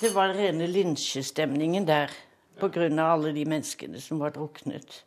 Det 0.00 0.10
var 0.14 0.34
rene 0.36 0.66
lynsjestemningen 0.68 1.86
der 1.88 2.12
pga. 2.60 2.88
alle 3.02 3.32
de 3.32 3.44
menneskene 3.44 4.00
som 4.00 4.18
var 4.20 4.30
druknet. 4.30 5.04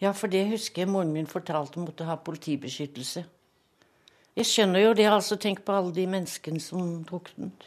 Ja, 0.00 0.14
for 0.16 0.32
det 0.32 0.46
husker 0.48 0.84
jeg 0.84 0.90
moren 0.90 1.12
min 1.12 1.28
fortalte 1.28 1.80
måtte 1.82 2.06
ha 2.08 2.16
politibeskyttelse. 2.16 3.26
Jeg 4.38 4.48
skjønner 4.48 4.86
jo 4.86 4.94
det, 4.96 5.08
altså. 5.10 5.36
Tenk 5.36 5.60
på 5.66 5.74
alle 5.76 5.92
de 5.92 6.06
menneskene 6.08 6.62
som 6.62 7.02
druknet. 7.04 7.66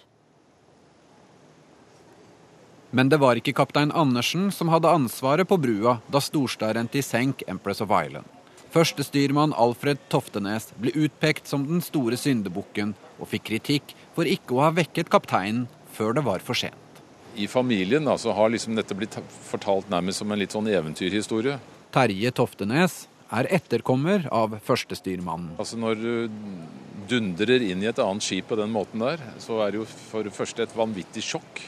Men 2.94 3.10
det 3.10 3.20
var 3.22 3.38
ikke 3.38 3.56
kaptein 3.58 3.94
Andersen 3.94 4.52
som 4.54 4.70
hadde 4.70 4.90
ansvaret 4.90 5.50
på 5.50 5.58
brua 5.58 5.98
da 6.14 6.22
Storstad 6.22 6.76
rente 6.78 7.00
i 7.02 7.06
senk 7.06 7.42
Empress 7.50 7.82
of 7.82 7.94
Island. 7.94 8.26
Førstestyrmann 8.74 9.54
Alfred 9.54 10.02
Toftenes 10.10 10.72
ble 10.82 10.94
utpekt 10.98 11.50
som 11.50 11.66
den 11.68 11.82
store 11.86 12.18
syndebukken, 12.18 12.96
og 13.22 13.30
fikk 13.30 13.46
kritikk 13.52 13.94
for 14.16 14.30
ikke 14.30 14.58
å 14.58 14.64
ha 14.66 14.72
vekket 14.74 15.12
kapteinen 15.14 15.68
før 15.94 16.18
det 16.18 16.26
var 16.26 16.42
for 16.42 16.58
sent. 16.58 16.78
I 17.38 17.46
familien 17.50 18.08
altså, 18.10 18.34
har 18.34 18.50
liksom 18.54 18.78
dette 18.78 18.98
blitt 18.98 19.18
fortalt 19.50 19.90
nærmest 19.94 20.22
som 20.22 20.34
en 20.34 20.42
litt 20.42 20.54
sånn 20.54 20.70
eventyrhistorie. 20.70 21.60
Terje 21.94 22.32
Toftenes 22.34 23.04
er 23.34 23.48
etterkommer 23.54 24.26
av 24.34 24.56
førstestyrmannen. 24.66 25.54
Altså 25.62 25.78
Når 25.78 26.00
du 26.02 26.32
dundrer 27.10 27.62
inn 27.66 27.84
i 27.84 27.90
et 27.90 28.02
annet 28.02 28.26
skip 28.26 28.50
på 28.50 28.58
den 28.58 28.74
måten 28.74 29.04
der, 29.04 29.22
så 29.42 29.60
er 29.62 29.74
det 29.74 29.82
jo 29.82 29.88
for 29.90 30.26
det 30.26 30.34
første 30.34 30.66
et 30.66 30.76
vanvittig 30.78 31.24
sjokk. 31.26 31.62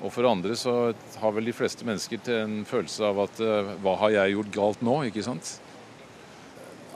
Og 0.00 0.12
for 0.12 0.24
det 0.24 0.30
andre 0.32 0.56
så 0.56 0.74
har 1.20 1.34
vel 1.36 1.48
de 1.48 1.56
fleste 1.56 1.86
mennesker 1.88 2.22
til 2.24 2.38
en 2.40 2.60
følelse 2.68 3.04
av 3.04 3.20
at 3.26 3.42
uh, 3.44 3.74
hva 3.84 3.96
har 4.04 4.14
jeg 4.16 4.36
gjort 4.36 4.54
galt 4.54 4.84
nå, 4.84 4.96
ikke 5.10 5.24
sant? 5.24 5.54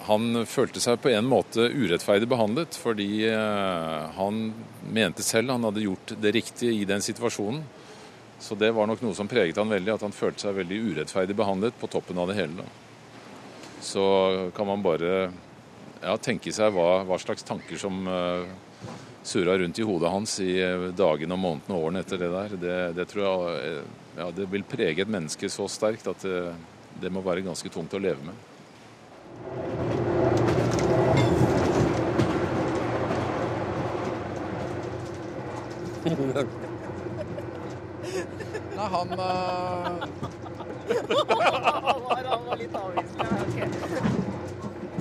Han 0.05 0.45
følte 0.49 0.83
seg 0.85 1.01
på 1.01 1.13
en 1.13 1.29
måte 1.29 1.69
urettferdig 1.73 2.29
behandlet, 2.29 2.77
fordi 2.81 3.09
uh, 3.29 4.09
han 4.19 4.51
mente 4.93 5.25
selv 5.25 5.53
han 5.53 5.65
hadde 5.69 5.85
gjort 5.85 6.17
det 6.21 6.33
riktige 6.37 6.77
i 6.77 6.89
den 6.89 7.05
situasjonen. 7.05 7.65
Så 8.45 8.55
det 8.55 8.75
var 8.77 8.85
nok 8.85 9.01
noe 9.01 9.17
som 9.17 9.25
preget 9.25 9.57
han 9.57 9.71
veldig, 9.73 9.95
at 9.95 10.03
han 10.05 10.13
følte 10.13 10.45
seg 10.45 10.59
veldig 10.59 10.79
urettferdig 10.91 11.33
behandlet 11.39 11.79
på 11.81 11.89
toppen 11.89 12.19
av 12.21 12.29
det 12.29 12.35
hele. 12.37 12.67
Så 13.81 14.05
kan 14.53 14.69
man 14.69 14.85
bare 14.85 15.31
ja, 16.03 16.17
tenke 16.21 16.53
seg 16.53 16.75
hva, 16.77 17.01
hva, 17.09 17.17
slags 17.23 17.47
tanker 17.49 17.81
som 17.81 18.05
uh, 18.05 18.45
surra 19.25 19.57
rundt 19.57 19.81
i 19.81 19.87
hodet 19.89 20.13
hans 20.13 20.35
i 20.45 20.59
eh, 20.61 20.91
dagene 20.93 21.33
og 21.33 21.41
månedene 21.41 21.79
og 21.79 21.87
årene 21.87 22.03
etter 22.05 22.21
det 22.21 22.29
der. 22.35 22.59
Det, 22.67 22.77
det 23.01 23.07
tror 23.09 23.25
jeg 23.25 23.33
eh, 23.71 23.89
ja, 24.19 24.29
det 24.37 24.51
vil 24.53 24.69
prege 24.69 25.01
et 25.07 25.15
menneske 25.17 25.49
så 25.49 25.65
sterkt 25.73 26.13
at 26.13 26.21
det, 26.29 26.53
det 27.01 27.09
må 27.17 27.25
være 27.25 27.47
ganske 27.49 27.73
tungt 27.73 27.97
å 27.97 28.03
leve 28.05 28.21
med. 28.29 28.37
Nei, 38.85 38.91
han 38.93 39.09
uh... 39.19 40.05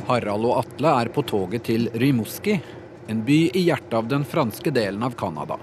Harald 0.07 0.47
og 0.47 0.57
Atle 0.61 0.93
er 1.01 1.09
på 1.11 1.23
toget 1.27 1.65
til 1.67 1.89
Rymoski, 1.99 2.57
en 3.11 3.23
by 3.27 3.39
i 3.51 3.65
hjertet 3.67 3.97
av 3.97 4.07
den 4.11 4.23
franske 4.27 4.71
delen 4.75 5.03
av 5.03 5.17
Canada. 5.19 5.57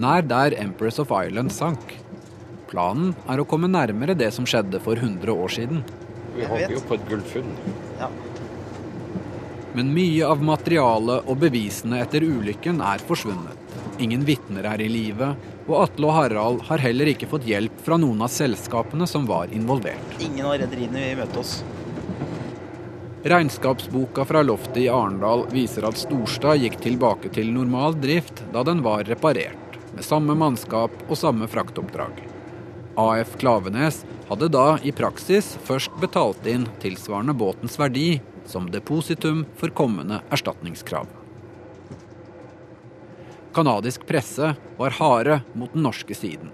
Nær 0.00 0.26
der 0.26 0.56
Empress 0.58 0.98
of 1.02 1.14
Island 1.14 1.54
sank. 1.54 1.94
Planen 2.70 3.14
er 3.30 3.42
å 3.42 3.46
komme 3.46 3.70
nærmere 3.70 4.18
det 4.18 4.32
som 4.34 4.46
skjedde 4.46 4.82
for 4.82 4.98
100 4.98 5.30
år 5.30 5.54
siden. 5.54 5.84
Vi 6.34 6.46
håper 6.46 6.74
jo 6.74 6.82
på 6.86 6.98
et 6.98 7.08
gullfunn. 7.10 7.54
Ja. 8.02 8.10
Men 9.78 9.94
mye 9.94 10.26
av 10.26 10.42
materialet 10.42 11.30
og 11.30 11.42
bevisene 11.42 12.02
etter 12.02 12.26
ulykken 12.26 12.82
er 12.82 13.02
forsvunnet. 13.06 13.59
Ingen 14.00 14.22
vitner 14.24 14.64
er 14.64 14.80
i 14.80 14.88
live, 14.88 15.34
og 15.66 15.74
Atle 15.82 16.08
og 16.08 16.14
Harald 16.16 16.62
har 16.70 16.80
heller 16.80 17.10
ikke 17.12 17.28
fått 17.28 17.44
hjelp 17.44 17.82
fra 17.84 17.98
noen 18.00 18.22
av 18.24 18.32
selskapene 18.32 19.04
som 19.10 19.26
var 19.28 19.52
involvert. 19.52 20.14
Ingen 20.24 20.46
av 20.48 20.56
rederiene 20.62 21.02
vil 21.04 21.20
møte 21.20 21.42
oss. 21.42 21.58
Regnskapsboka 23.28 24.24
fra 24.24 24.40
loftet 24.40 24.80
i 24.86 24.88
Arendal 24.88 25.44
viser 25.52 25.84
at 25.84 26.00
Storstad 26.00 26.62
gikk 26.62 26.80
tilbake 26.80 27.28
til 27.34 27.52
normal 27.52 27.98
drift 28.00 28.40
da 28.54 28.64
den 28.64 28.80
var 28.86 29.04
reparert, 29.04 29.76
med 29.92 30.06
samme 30.06 30.32
mannskap 30.32 30.96
og 31.06 31.20
samme 31.20 31.50
fraktoppdrag. 31.52 32.24
AF 32.96 33.36
Klavenes 33.36 34.00
hadde 34.32 34.48
da 34.56 34.66
i 34.80 34.96
praksis 34.96 35.52
først 35.68 35.92
betalt 36.00 36.48
inn 36.48 36.64
tilsvarende 36.80 37.36
båtens 37.36 37.76
verdi 37.76 38.14
som 38.48 38.72
depositum 38.72 39.44
for 39.60 39.76
kommende 39.76 40.24
erstatningskrav. 40.32 41.19
Kanadisk 43.54 44.06
presse 44.06 44.54
var 44.78 44.90
harde 44.90 45.40
mot 45.58 45.72
den 45.72 45.82
norske 45.82 46.14
siden. 46.14 46.52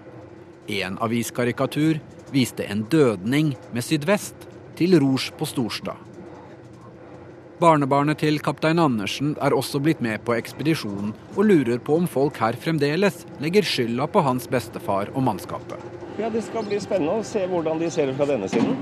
En 0.67 0.97
aviskarikatur 0.97 1.99
viste 2.33 2.65
en 2.65 2.83
dødning 2.89 3.53
med 3.71 3.85
sydvest 3.85 4.47
til 4.77 4.97
Rouge 4.99 5.31
på 5.37 5.45
Storstad. 5.45 6.07
Barnebarnet 7.57 8.19
til 8.21 8.35
kaptein 8.45 8.77
Andersen 8.77 9.31
er 9.41 9.53
også 9.57 9.79
blitt 9.81 10.01
med 10.05 10.21
på 10.25 10.35
ekspedisjonen 10.37 11.13
og 11.35 11.45
lurer 11.45 11.79
på 11.81 11.95
om 11.97 12.09
folk 12.09 12.37
her 12.41 12.57
fremdeles 12.61 13.23
legger 13.41 13.65
skylda 13.65 14.05
på 14.13 14.21
hans 14.25 14.45
bestefar 14.49 15.09
og 15.13 15.25
mannskapet. 15.25 15.81
Ja, 16.17 16.29
Det 16.29 16.43
skal 16.45 16.65
bli 16.65 16.79
spennende 16.81 17.17
å 17.21 17.25
se 17.25 17.45
hvordan 17.49 17.81
de 17.81 17.89
ser 17.93 18.09
det 18.09 18.17
fra 18.17 18.25
denne 18.29 18.49
siden. 18.49 18.77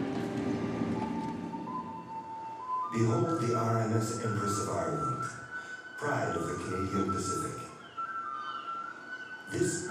Behold 2.96 3.42
the 3.44 3.52
RMS 3.56 4.24
Empress 4.24 4.60
of 4.64 4.70
Ireland, 4.72 5.24
pride 6.00 6.36
of 6.40 6.48
the 6.48 6.56
Canadian 6.64 7.12
Pacific. 7.12 7.65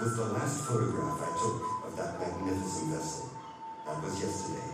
Was 0.01 0.17
the 0.17 0.25
last 0.33 0.65
photograph 0.67 1.21
I 1.23 1.31
took 1.39 1.61
of 1.87 1.95
that 1.95 2.19
magnificent 2.19 2.91
vessel. 2.91 3.29
That 3.85 4.03
was 4.03 4.19
yesterday, 4.19 4.69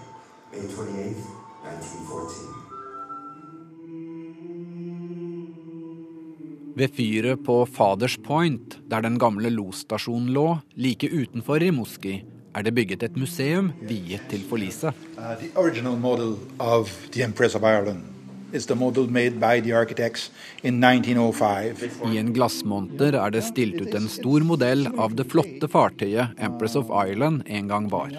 May 0.51 0.65
28, 0.65 1.15
1914. 1.63 2.47
Ved 6.75 6.89
fyret 6.95 7.45
på 7.45 7.65
Faders 7.65 8.17
Point, 8.17 8.79
der 8.89 9.01
den 9.01 9.19
gamle 9.19 9.49
losstasjonen 9.53 10.33
lå, 10.33 10.57
like 10.73 11.09
utenfor 11.13 11.59
Rimouski, 11.59 12.25
er 12.55 12.61
det 12.65 12.73
bygget 12.73 13.03
et 13.03 13.15
museum 13.15 13.71
viet 13.85 14.21
til 14.29 14.41
forliset. 14.49 14.93
Uh, 15.17 15.37
Ireland 21.41 22.11
i 22.11 22.17
en 22.19 22.33
glassmonter 22.35 23.15
er 23.15 23.31
det 23.31 23.43
stilt 23.47 23.79
ut 23.81 23.95
en 23.95 24.09
stor 24.11 24.43
modell 24.47 24.87
av 24.97 25.15
det 25.15 25.25
flotte 25.31 25.69
fartøyet 25.71 26.35
Empress 26.37 26.75
of 26.79 26.91
Ireland 26.91 27.43
en 27.47 27.71
gang 27.71 27.87
var. 27.91 28.11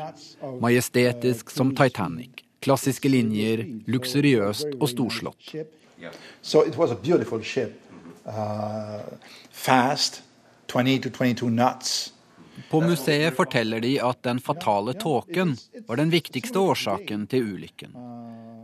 Majestetisk 0.62 1.50
som 1.50 1.74
Titanic. 1.76 2.44
Klassiske 2.62 3.10
linjer, 3.10 3.66
luksuriøst 3.90 4.78
og 4.78 4.88
storslått. 4.88 5.54
So 6.40 6.62
it 6.66 6.76
was 6.76 6.90
a 6.90 6.96
beautiful 6.96 7.42
ship. 7.42 7.72
Uh, 8.26 9.00
fast, 9.50 10.22
20-22 10.72 11.48
knots. 11.48 12.12
På 12.70 12.80
museet 12.80 13.34
forteller 13.36 13.80
de 13.80 13.96
at 14.00 14.22
den 14.24 14.40
fatale 14.40 14.94
tåken 14.94 15.56
var 15.86 15.96
den 16.00 16.12
viktigste 16.12 16.58
årsaken 16.58 17.26
til 17.26 17.54
ulykken. 17.54 17.96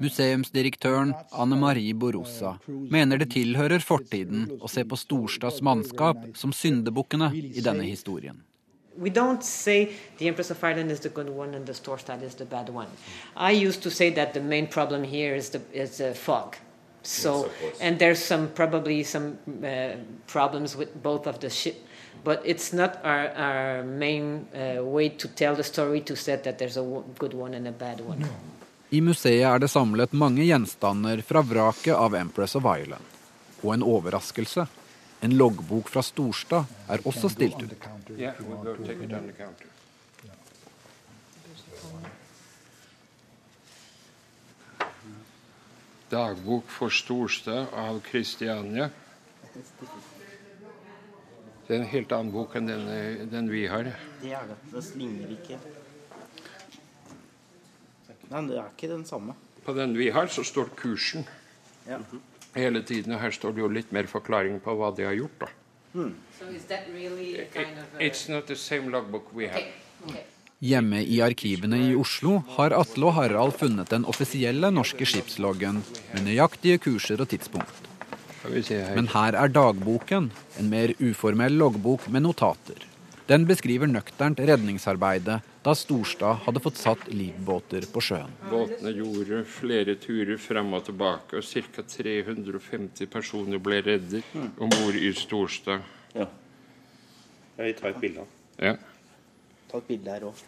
Museumsdirektøren 0.00 1.14
Anne 1.32 1.56
Marie 1.58 1.94
Borossa 1.94 2.56
mener 2.66 3.18
det 3.18 3.32
tilhører 3.34 3.82
fortiden 3.82 4.46
å 4.60 4.70
se 4.70 4.84
på 4.86 4.98
Storstads 4.98 5.62
mannskap 5.66 6.20
som 6.38 6.54
syndebukkene 6.54 7.32
i 7.34 7.64
denne 7.64 7.86
historien. 7.88 8.44
We 8.98 9.10
don't 9.10 9.44
say 9.44 9.92
the 10.18 10.26
Empress 10.26 10.50
of 10.50 10.62
Ireland 10.64 10.90
is 10.90 11.00
the 11.00 11.08
good 11.08 11.28
one 11.28 11.54
and 11.54 11.66
the 11.66 11.72
Storstad 11.72 12.22
is 12.22 12.34
the 12.34 12.44
bad 12.44 12.68
one. 12.68 12.88
I 13.36 13.52
used 13.52 13.82
to 13.82 13.90
say 13.90 14.10
that 14.10 14.34
the 14.34 14.40
main 14.40 14.66
problem 14.66 15.04
here 15.04 15.36
is 15.36 15.50
the 15.50 15.60
is 15.72 15.98
the 15.98 16.14
fog. 16.14 16.56
So, 17.02 17.48
yes, 17.62 17.78
and 17.80 17.98
there's 17.98 18.18
some 18.18 18.48
probably 18.48 19.04
some 19.04 19.38
uh, 19.64 19.96
problems 20.26 20.76
with 20.76 21.00
both 21.00 21.26
of 21.26 21.38
the 21.38 21.48
ship, 21.48 21.76
but 22.24 22.42
it's 22.44 22.72
not 22.72 22.98
our, 23.04 23.28
our 23.30 23.82
main 23.84 24.48
uh, 24.52 24.84
way 24.84 25.08
to 25.10 25.28
tell 25.28 25.54
the 25.54 25.62
story 25.62 26.00
to 26.02 26.16
say 26.16 26.36
that 26.36 26.58
there's 26.58 26.76
a 26.76 27.02
good 27.18 27.34
one 27.34 27.54
and 27.54 27.68
a 27.68 27.72
bad 27.72 28.00
one. 28.00 28.18
No. 28.18 28.28
I 28.90 29.00
museet 29.04 29.44
er 29.44 29.60
det 29.60 29.68
samlet 29.68 30.14
mange 30.16 30.46
gjenstander 30.48 31.20
fra 31.20 31.42
vraket 31.44 31.92
av 31.92 32.14
Empress 32.16 32.56
of 32.56 32.64
Ireland. 32.64 33.04
Og 33.60 33.74
en 33.74 33.84
overraskelse. 33.84 34.64
En 35.20 35.34
loggbok 35.36 35.90
fra 35.92 36.00
Storstad 36.06 36.64
er 36.88 37.02
også 37.04 37.28
stilt 37.28 37.60
ut. 37.60 37.74
Dagbok 46.08 46.70
for 46.72 46.94
Storstad 46.94 47.74
av 47.76 48.00
Kristiania. 48.06 48.88
Det 51.66 51.76
er 51.76 51.82
en 51.82 51.90
helt 51.90 52.14
annen 52.16 52.32
bok 52.32 52.56
enn 52.56 52.70
den, 52.70 52.88
den 53.28 53.52
vi 53.52 53.66
har. 53.68 53.92
Det 54.22 54.32
er 54.32 54.48
det. 54.48 54.56
Det 54.72 54.84
slinger 54.86 55.36
ikke. 55.36 55.60
Nei, 58.28 58.42
det 58.48 58.58
er 58.60 58.72
ikke 58.72 58.90
den 58.90 59.04
samme. 59.08 59.36
På 59.64 59.74
den 59.76 59.94
vi 59.96 60.10
har, 60.12 60.28
så 60.32 60.44
står 60.44 60.72
kursen 60.76 61.24
ja. 61.88 62.00
hele 62.54 62.82
tiden. 62.82 63.14
Og 63.16 63.22
her 63.22 63.34
står 63.34 63.56
det 63.56 63.64
jo 63.64 63.70
litt 63.72 63.92
mer 63.92 64.08
forklaring 64.10 64.60
på 64.64 64.74
hva 64.76 64.92
de 64.96 65.08
har 65.08 65.16
gjort, 65.16 65.46
da. 65.46 65.52
So 66.38 66.46
is 66.54 66.64
that 66.68 66.86
really 66.92 67.46
kind 67.52 67.78
of 67.80 67.94
a... 67.96 68.04
It's 68.04 68.28
not 68.28 68.46
the 68.46 68.56
same 68.56 68.92
logbook 68.92 69.32
we 69.34 69.48
have. 69.48 69.64
Okay. 70.06 70.26
Hjemme 70.58 71.00
i 71.06 71.20
arkivene 71.22 71.78
i 71.86 71.94
Oslo 71.94 72.40
har 72.56 72.74
Atle 72.74 73.08
og 73.08 73.14
Harald 73.14 73.54
funnet 73.60 73.92
den 73.94 74.04
offisielle 74.10 74.70
norske 74.74 75.06
skipsloggen 75.06 75.80
med 76.12 76.24
nøyaktige 76.26 76.80
kurser 76.82 77.22
og 77.22 77.30
tidspunkt. 77.30 77.84
Men 78.96 79.10
her 79.12 79.36
er 79.38 79.52
dagboken, 79.54 80.30
en 80.58 80.70
mer 80.70 80.94
uformell 80.98 81.54
loggbok 81.60 82.08
med 82.10 82.26
notater. 82.26 82.82
Den 83.30 83.46
beskriver 83.46 83.90
nøkternt 83.90 84.40
redningsarbeidet 84.40 85.40
da 85.68 85.74
Storstad 85.76 86.36
hadde 86.46 86.60
fått 86.64 86.78
satt 86.80 87.02
livbåter 87.12 87.84
på 87.92 88.00
sjøen. 88.00 88.30
Båtene 88.48 88.88
gjorde 88.96 89.42
flere 89.44 89.98
turer 90.00 90.40
frem 90.40 90.70
og 90.72 90.86
tilbake, 90.86 91.42
og 91.42 91.44
ca. 91.44 91.84
350 91.84 93.10
personer 93.12 93.60
ble 93.60 93.82
reddet 93.84 94.24
om 94.56 94.72
bord 94.72 94.96
i 94.96 95.12
Storstad. 95.12 95.84
Ja. 96.14 96.24
Jeg 97.58 97.66
vil 97.66 97.76
ta 97.82 97.90
et 97.90 98.00
bilde 98.00 98.24
av 98.24 98.64
Ja. 98.64 98.74
Ta 99.68 99.82
et 99.82 99.88
bilde 99.92 100.16
her 100.16 100.26
òg. 100.30 100.42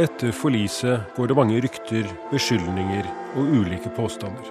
Etter 0.00 0.32
forliset 0.32 1.12
går 1.16 1.28
det 1.28 1.36
mange 1.36 1.60
rykter, 1.60 2.08
beskyldninger 2.32 3.04
og 3.36 3.56
ulike 3.60 3.92
påstander. 3.92 4.48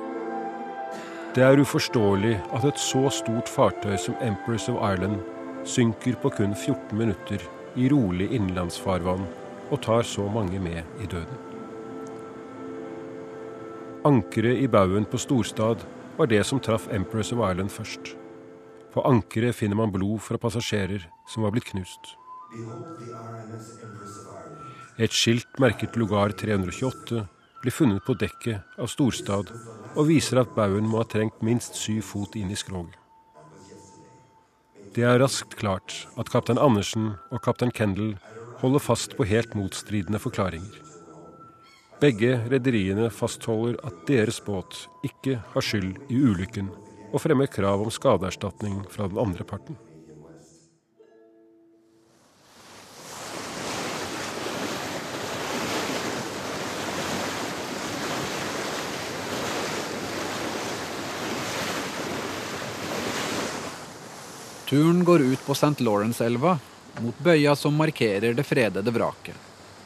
Det 1.34 1.42
er 1.42 1.58
uforståelig 1.58 2.38
at 2.54 2.66
et 2.70 2.78
så 2.78 3.10
stort 3.10 3.50
fartøy 3.50 3.98
som 3.98 4.18
Empress 4.22 4.70
of 4.70 4.78
Ireland 4.78 5.24
synker 5.66 6.22
på 6.22 6.30
kun 6.38 6.54
14 6.54 6.98
minutter 6.98 7.50
i 7.76 7.90
rolig 7.92 8.32
innenlandsfarvann 8.34 9.26
og 9.70 9.82
tar 9.86 10.06
så 10.08 10.26
mange 10.32 10.60
med 10.62 10.84
i 11.02 11.08
døden. 11.10 11.46
Ankeret 14.06 14.62
i 14.64 14.68
baugen 14.72 15.06
på 15.06 15.20
Storstad 15.20 15.84
var 16.18 16.30
det 16.32 16.42
som 16.48 16.60
traff 16.60 16.88
Empress 16.92 17.34
of 17.36 17.44
Ireland 17.44 17.72
først. 17.72 18.16
På 18.94 19.04
ankeret 19.06 19.56
finner 19.56 19.78
man 19.78 19.92
blod 19.92 20.22
fra 20.26 20.40
passasjerer 20.42 21.06
som 21.30 21.44
var 21.44 21.54
blitt 21.54 21.70
knust. 21.70 22.16
Et 25.00 25.14
skilt 25.16 25.60
merket 25.62 25.96
Lugar 25.96 26.34
328 26.36 27.26
blir 27.62 27.76
funnet 27.76 28.04
på 28.04 28.16
dekket 28.20 28.80
av 28.80 28.90
Storstad 28.92 29.52
og 29.96 30.08
viser 30.10 30.42
at 30.42 30.56
baugen 30.56 30.88
må 30.90 31.04
ha 31.04 31.08
trengt 31.08 31.44
minst 31.46 31.78
syv 31.80 32.02
fot 32.08 32.36
inn 32.40 32.52
i 32.52 32.60
skroget. 32.60 32.99
Det 34.96 35.04
er 35.06 35.20
raskt 35.22 35.54
klart 35.60 35.94
at 36.18 36.30
kaptein 36.34 36.58
Andersen 36.58 37.12
og 37.30 37.44
kaptein 37.46 37.74
Kendal 37.76 38.16
holder 38.62 38.82
fast 38.82 39.14
på 39.18 39.28
helt 39.30 39.54
motstridende 39.56 40.20
forklaringer. 40.20 40.80
Begge 42.00 42.38
rederiene 42.50 43.10
fastholder 43.12 43.78
at 43.86 44.06
deres 44.08 44.40
båt 44.42 44.86
ikke 45.06 45.38
har 45.54 45.66
skyld 45.66 45.98
i 46.10 46.18
ulykken, 46.24 46.72
og 47.14 47.22
fremmer 47.22 47.50
krav 47.52 47.84
om 47.84 47.92
skadeerstatning 47.94 48.82
fra 48.90 49.10
den 49.12 49.20
andre 49.22 49.46
parten. 49.46 49.78
Turen 64.70 65.04
går 65.04 65.22
ut 65.22 65.46
på 65.46 65.52
St. 65.52 65.82
Lawrence-elva, 65.82 66.60
mot 67.02 67.20
bøya 67.26 67.56
som 67.58 67.74
markerer 67.74 68.36
det 68.38 68.44
fredede 68.46 68.92
vraket. 68.94 69.34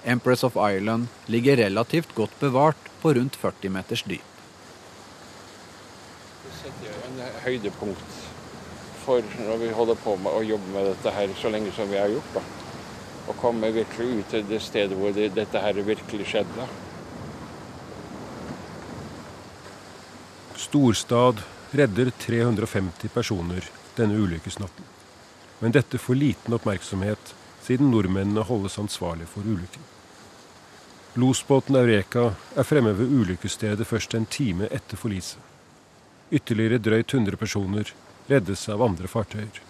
Empress 0.04 0.42
of 0.44 0.58
Ireland 0.60 1.08
ligger 1.32 1.56
relativt 1.56 2.10
godt 2.16 2.34
bevart 2.40 2.90
på 3.02 3.14
rundt 3.16 3.38
40 3.40 3.70
meters 3.72 4.04
dyp. 4.04 4.42
Det 6.44 6.74
jo 6.84 6.98
en 7.08 7.22
høydepunkt 7.46 8.18
for 9.06 9.24
når 9.46 9.62
vi 9.62 9.70
holder 9.78 10.02
på 10.04 10.16
med 10.20 10.36
å 10.36 10.42
jobbe 10.44 10.74
med 10.74 10.90
dette 10.90 11.14
her 11.16 11.32
så 11.40 11.52
lenge 11.54 11.72
som 11.78 11.88
vi 11.88 12.02
har 12.02 12.12
gjort. 12.12 12.34
da. 12.36 12.42
Å 13.32 13.36
komme 13.40 13.70
virkelig 13.72 14.18
ut 14.18 14.34
til 14.34 14.44
det 14.50 14.60
stedet 14.66 14.98
hvor 15.00 15.16
det, 15.16 15.30
dette 15.38 15.62
her 15.64 15.80
virkelig 15.80 16.28
skjedde. 16.34 16.68
Storstad 20.66 21.40
redder 21.72 22.12
350 22.20 23.16
personer 23.16 23.72
denne 23.98 24.20
ulykkesnatten. 24.20 24.86
Men 25.60 25.72
dette 25.72 25.98
får 25.98 26.20
liten 26.20 26.54
oppmerksomhet 26.54 27.34
siden 27.64 27.92
nordmennene 27.92 28.44
holdes 28.48 28.80
ansvarlig 28.80 29.28
for 29.32 29.48
ulykken. 29.48 29.84
Losbåten 31.14 31.76
Eureka 31.76 32.34
er 32.58 32.66
fremme 32.66 32.92
ved 32.98 33.12
ulykkesstedet 33.14 33.88
først 33.88 34.16
en 34.18 34.26
time 34.26 34.68
etter 34.74 34.98
forliset. 34.98 35.40
Ytterligere 36.34 36.82
drøyt 36.82 37.14
100 37.14 37.38
personer 37.38 37.94
reddes 38.28 38.66
av 38.70 38.82
andre 38.82 39.08
fartøyer. 39.08 39.62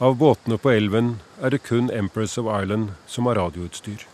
Av 0.00 0.16
båtene 0.16 0.56
på 0.60 0.72
elven 0.72 1.18
er 1.40 1.52
det 1.52 1.62
kun 1.68 1.90
Empress 1.92 2.38
of 2.40 2.48
Ireland 2.48 2.94
som 3.06 3.28
har 3.28 3.36
radioutstyr. 3.36 4.06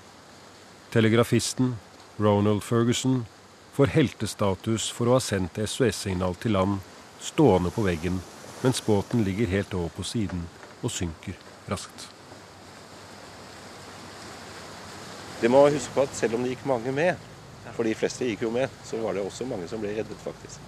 Telegrafisten, 0.91 1.77
Ronald 2.19 2.63
Ferguson, 2.63 3.25
får 3.73 3.95
heltestatus 3.95 4.91
for 4.93 5.09
å 5.09 5.17
ha 5.17 5.23
sendt 5.23 5.59
SOS-signal 5.59 6.37
til 6.43 6.59
land 6.59 6.83
stående 7.23 7.71
på 7.73 7.87
veggen 7.87 8.21
mens 8.63 8.83
båten 8.87 9.25
ligger 9.25 9.47
helt 9.47 9.75
over 9.75 9.89
på 9.97 10.03
siden 10.07 10.45
og 10.83 10.91
synker 10.91 11.39
raskt. 11.71 12.09
Det 15.43 15.51
må 15.51 15.65
huske 15.69 15.95
på 15.95 16.05
at 16.07 16.15
selv 16.15 16.37
om 16.39 16.45
det 16.45 16.53
gikk 16.55 16.67
mange 16.71 16.93
med, 16.95 17.19
for 17.75 17.87
de 17.87 17.95
fleste 17.99 18.29
gikk 18.29 18.45
jo 18.47 18.51
med, 18.55 18.71
så 18.87 19.01
var 19.03 19.17
det 19.17 19.25
også 19.27 19.47
mange 19.51 19.67
som 19.71 19.83
ble 19.83 19.91
reddet, 19.97 20.19
faktisk. 20.23 20.61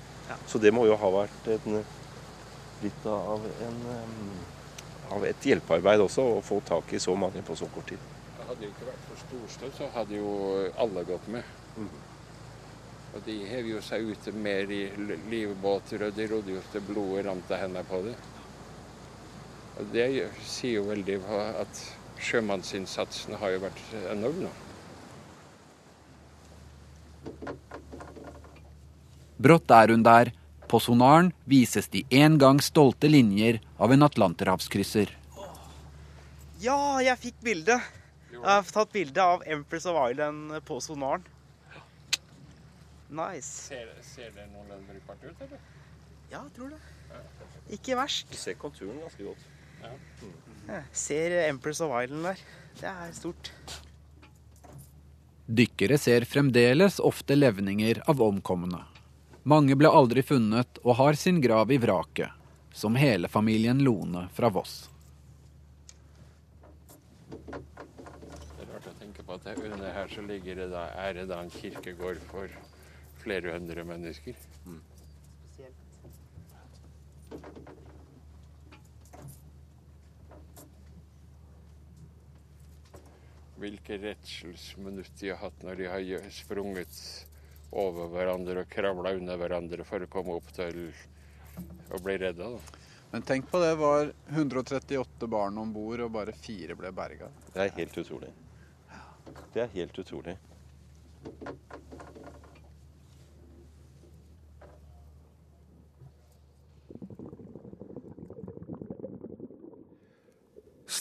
Så 0.51 0.59
det 0.59 0.73
må 0.75 0.87
jo 0.89 0.97
ha 0.99 1.11
vært 1.15 1.51
en, 1.55 1.79
litt 2.83 3.07
av, 3.07 3.45
en, 3.67 3.79
av 5.15 5.27
et 5.29 5.47
hjelpearbeid 5.47 6.03
også, 6.03 6.25
å 6.39 6.43
få 6.43 6.59
tak 6.67 6.91
i 6.97 7.03
så 7.03 7.15
mange 7.19 7.43
på 7.47 7.55
så 7.59 7.69
kort 7.75 7.87
tid. 7.93 8.03
Hadde 8.41 8.59
det 8.65 8.73
ikke 8.73 8.89
vært 8.89 9.07
for 9.11 9.23
storstøv, 9.29 9.71
så 9.79 9.93
hadde 9.95 10.19
jo 10.19 10.35
alle 10.83 11.07
gått 11.07 11.31
med. 11.37 11.55
Og 13.14 13.22
de 13.27 13.35
hev 13.46 13.68
jo 13.70 13.81
seg 13.85 14.09
ute 14.11 14.33
mer 14.35 14.70
i 14.74 14.88
livbåter, 15.31 16.03
og 16.03 16.16
de 16.16 16.27
rodde 16.31 16.57
jo 16.57 16.62
til 16.72 16.83
blodet 16.88 17.27
rant 17.29 17.53
av 17.55 17.61
hendene 17.62 17.85
på 17.87 18.00
det. 18.09 18.14
Og 19.79 19.90
det 19.94 20.07
sier 20.42 20.81
jo 20.81 20.88
veldig 20.88 21.18
at 21.62 21.83
sjømannsinnsatsen 22.24 23.37
har 23.38 23.55
jo 23.55 23.62
vært 23.66 23.83
enorm 24.11 24.44
nå. 24.46 24.53
Brått 29.44 29.70
er 29.74 29.92
hun 29.94 30.07
der. 30.07 30.33
På 30.70 30.81
sonaren 30.81 31.29
vises 31.46 31.87
de 31.92 32.03
en 32.18 32.38
gang 32.40 32.59
stolte 32.64 33.11
linjer 33.11 33.61
av 33.79 33.92
en 33.94 34.07
atlanterhavskrysser. 34.07 35.12
Ja, 36.64 36.79
jeg 37.05 37.20
fikk 37.20 37.37
bilde. 37.44 37.77
Jeg 38.33 38.42
har 38.42 38.66
tatt 38.72 38.90
bilde 38.94 39.22
av 39.22 39.44
Empress 39.46 39.87
of 39.87 39.98
Island 40.00 40.55
på 40.66 40.81
sonaren. 40.83 41.27
Nice. 43.11 43.69
Ser, 43.69 43.90
ser 44.03 44.31
det 44.35 44.47
noenlunde 44.53 44.87
brukbart 44.88 45.25
ut, 45.25 45.43
eller? 45.45 45.61
Ja, 46.31 46.40
jeg 46.40 46.53
tror 46.57 46.73
det. 46.73 46.81
Ikke 47.77 47.99
verst. 47.99 48.31
Du 48.33 48.38
ser 48.40 48.57
konturen 48.59 49.01
ganske 49.03 49.27
godt. 49.27 49.51
Jeg 50.64 50.85
ser 50.97 51.35
Empress 51.49 51.83
of 51.85 51.93
Island 51.93 52.25
der. 52.31 52.40
Det 52.81 52.88
er 52.90 53.12
stort. 53.14 53.53
Dykkere 55.45 55.99
ser 56.01 56.25
fremdeles 56.25 56.97
ofte 57.05 57.37
levninger 57.37 58.01
av 58.09 58.23
omkomne. 58.25 58.81
Mange 59.45 59.77
ble 59.77 59.90
aldri 59.93 60.25
funnet 60.25 60.81
og 60.83 60.97
har 61.03 61.19
sin 61.21 61.43
grav 61.45 61.69
i 61.69 61.77
vraket, 61.77 62.33
som 62.73 62.97
hele 62.97 63.29
familien 63.29 63.83
Lone 63.85 64.25
fra 64.33 64.49
Voss. 64.49 64.88
Det 67.29 67.61
er 68.64 68.71
rart 68.73 68.88
å 68.88 68.95
tenke 68.97 69.21
på 69.21 69.37
at 69.37 69.51
under 69.53 69.93
her 69.93 70.09
så 70.09 70.25
ligger 70.25 70.62
det 70.62 70.71
da, 70.73 70.87
er 70.97 71.12
det 71.21 71.27
da 71.29 71.43
en 71.45 71.53
kirkegård 71.53 72.25
for 72.31 72.49
flere 73.25 73.55
hundre 73.57 73.85
mennesker. 73.89 74.37
Hvilke 83.65 83.97
redselsminutt 84.03 85.21
de 85.21 85.31
har 85.33 85.41
hatt 85.41 85.63
når 85.65 85.81
de 85.81 85.89
har 85.89 86.31
sprunget 86.35 86.99
over 87.75 88.11
hverandre 88.13 88.63
og 88.63 88.71
kravla 88.71 89.15
under 89.17 89.39
hverandre 89.41 89.87
for 89.89 90.05
å 90.05 90.11
komme 90.11 90.37
opp 90.37 90.51
til 90.55 90.91
å 91.91 92.01
bli 92.03 92.19
redda. 92.21 92.51
da. 92.55 92.83
Men 93.15 93.23
tenk 93.23 93.47
på 93.51 93.61
det 93.63 93.75
var 93.79 94.13
138 94.27 95.27
barn 95.31 95.59
om 95.63 95.73
bord, 95.73 96.01
og 96.03 96.11
bare 96.17 96.33
fire 96.35 96.75
ble 96.75 96.91
berga. 96.91 97.29
Det 97.55 97.63
er 97.63 97.77
helt 97.77 97.99
utrolig. 98.03 98.33
Det 99.55 99.63
er 99.63 99.71
helt 99.77 99.99
utrolig. 100.03 100.35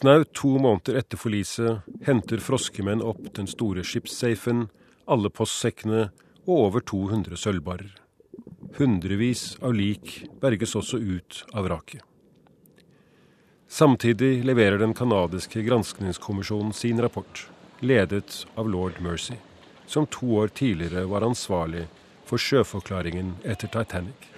Snaut 0.04 0.34
to 0.34 0.58
måneder 0.60 0.98
etter 1.00 1.16
forliset 1.16 1.86
henter 2.04 2.42
froskemenn 2.44 3.00
opp 3.08 3.22
den 3.38 3.48
store 3.48 3.86
skipssafen, 3.88 4.66
alle 5.08 5.30
postsekkene 5.32 6.10
og 6.44 6.52
over 6.58 6.84
200 6.92 7.40
sølvbarer. 7.40 7.94
Hundrevis 8.76 9.46
av 9.64 9.72
lik 9.78 10.26
berges 10.44 10.76
også 10.76 11.00
ut 11.00 11.40
av 11.54 11.70
vraket. 11.70 12.04
Samtidig 13.72 14.44
leverer 14.44 14.84
den 14.84 14.92
canadiske 14.92 15.64
granskningskommisjonen 15.70 16.76
sin 16.76 17.00
rapport, 17.00 17.46
ledet 17.80 18.42
av 18.60 18.68
lord 18.68 19.00
Mercy, 19.00 19.40
som 19.88 20.04
to 20.12 20.36
år 20.44 20.52
tidligere 20.52 21.08
var 21.08 21.24
ansvarlig 21.24 21.88
for 22.28 22.36
sjøforklaringen 22.36 23.38
etter 23.48 23.72
Titanic. 23.72 24.33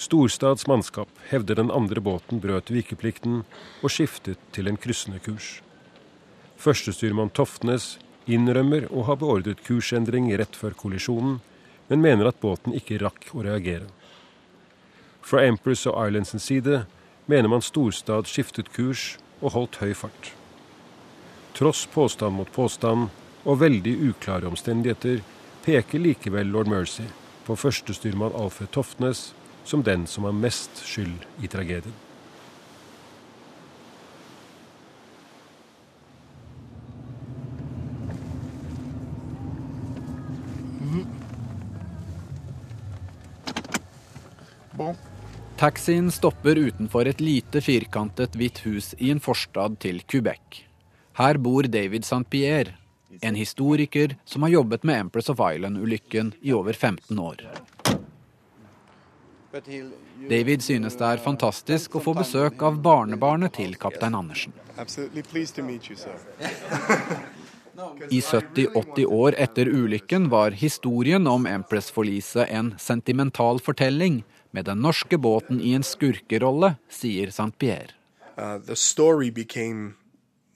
Storstads 0.00 0.66
mannskap 0.66 1.08
hevder 1.28 1.58
den 1.58 1.70
andre 1.70 2.00
båten 2.00 2.40
brøt 2.40 2.70
vikeplikten 2.72 3.42
og 3.84 3.92
skiftet 3.92 4.40
til 4.56 4.70
en 4.70 4.78
kryssende 4.80 5.18
kurs. 5.20 5.58
Førstestyrmann 6.56 7.32
Toftnes 7.36 7.98
innrømmer 8.24 8.86
å 8.88 9.04
ha 9.04 9.16
beordret 9.20 9.60
kursendring 9.66 10.30
rett 10.40 10.56
før 10.56 10.72
kollisjonen, 10.82 11.34
men 11.92 12.00
mener 12.00 12.30
at 12.30 12.40
båten 12.40 12.72
ikke 12.76 12.96
rakk 13.02 13.28
å 13.36 13.44
reagere. 13.44 13.90
Fra 15.20 15.44
Empress 15.44 15.84
og 15.90 15.98
Islands 16.00 16.46
side 16.46 16.84
mener 17.28 17.52
man 17.52 17.64
Storstad 17.64 18.30
skiftet 18.30 18.70
kurs 18.72 19.18
og 19.42 19.52
holdt 19.56 19.82
høy 19.82 19.92
fart. 19.92 20.30
Tross 21.58 21.84
påstand 21.92 22.38
mot 22.38 22.48
påstand 22.54 23.10
og 23.44 23.60
veldig 23.60 23.98
uklare 24.14 24.48
omstendigheter 24.48 25.20
peker 25.66 26.00
likevel 26.00 26.48
lord 26.48 26.72
Mercy 26.72 27.04
på 27.44 27.58
førstestyrmann 27.58 28.32
Alfred 28.40 28.72
Toftnes 28.72 29.34
som 29.64 29.82
den 29.82 30.06
som 30.06 30.24
har 30.24 30.36
mest 30.36 30.84
skyld 30.84 31.26
i 31.42 31.48
tragedien. 31.48 31.94
Taxien 45.60 46.06
stopper 46.10 46.56
utenfor 46.56 47.04
et 47.04 47.18
lite 47.20 47.60
firkantet 47.60 48.32
hvitt 48.32 48.62
hus 48.64 48.94
i 48.96 49.10
en 49.12 49.20
forstad 49.20 49.74
til 49.84 49.98
Quebec. 50.08 50.62
Her 51.20 51.36
bor 51.36 51.68
David 51.68 52.06
St. 52.08 52.24
Pierre, 52.32 52.78
en 53.20 53.36
historiker 53.36 54.14
som 54.24 54.46
har 54.46 54.54
jobbet 54.54 54.88
med 54.88 55.02
Empress 55.04 55.28
of 55.28 55.42
Island-ulykken 55.44 56.32
i 56.40 56.54
over 56.56 56.72
15 56.72 57.18
år. 57.18 57.44
David 59.50 60.62
synes 60.62 60.94
det 60.94 61.06
er 61.06 61.22
fantastisk 61.22 61.96
å 61.98 62.02
få 62.04 62.14
besøk 62.14 62.62
av 62.62 62.76
barnebarnet 62.82 63.56
til 63.58 63.74
kaptein 63.82 64.14
Andersen. 64.14 64.54
I 68.10 68.20
70-80 68.20 69.06
år 69.06 69.34
etter 69.38 69.66
ulykken 69.66 70.28
var 70.30 70.54
historien 70.54 71.26
om 71.26 71.48
Empress-forliset 71.50 72.46
en 72.50 72.74
sentimental 72.78 73.58
fortelling 73.58 74.22
med 74.54 74.68
den 74.70 74.82
norske 74.84 75.18
båten 75.18 75.60
i 75.60 75.74
en 75.74 75.86
skurkerolle, 75.86 76.76
sier 76.90 77.34
St. 77.34 77.56
Pierre. 77.58 77.96
Uh, 78.38 78.60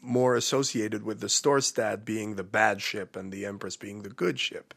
more 0.00 0.36
associated 0.36 1.02
with 1.02 1.20
the 1.20 1.28
Storstad 1.28 2.04
being 2.04 2.36
the 2.36 2.44
bad 2.44 2.82
ship 2.82 3.16
and 3.16 3.32
the 3.32 3.46
Empress 3.46 3.76
being 3.76 4.02
the 4.02 4.10
good 4.10 4.38
ship. 4.38 4.74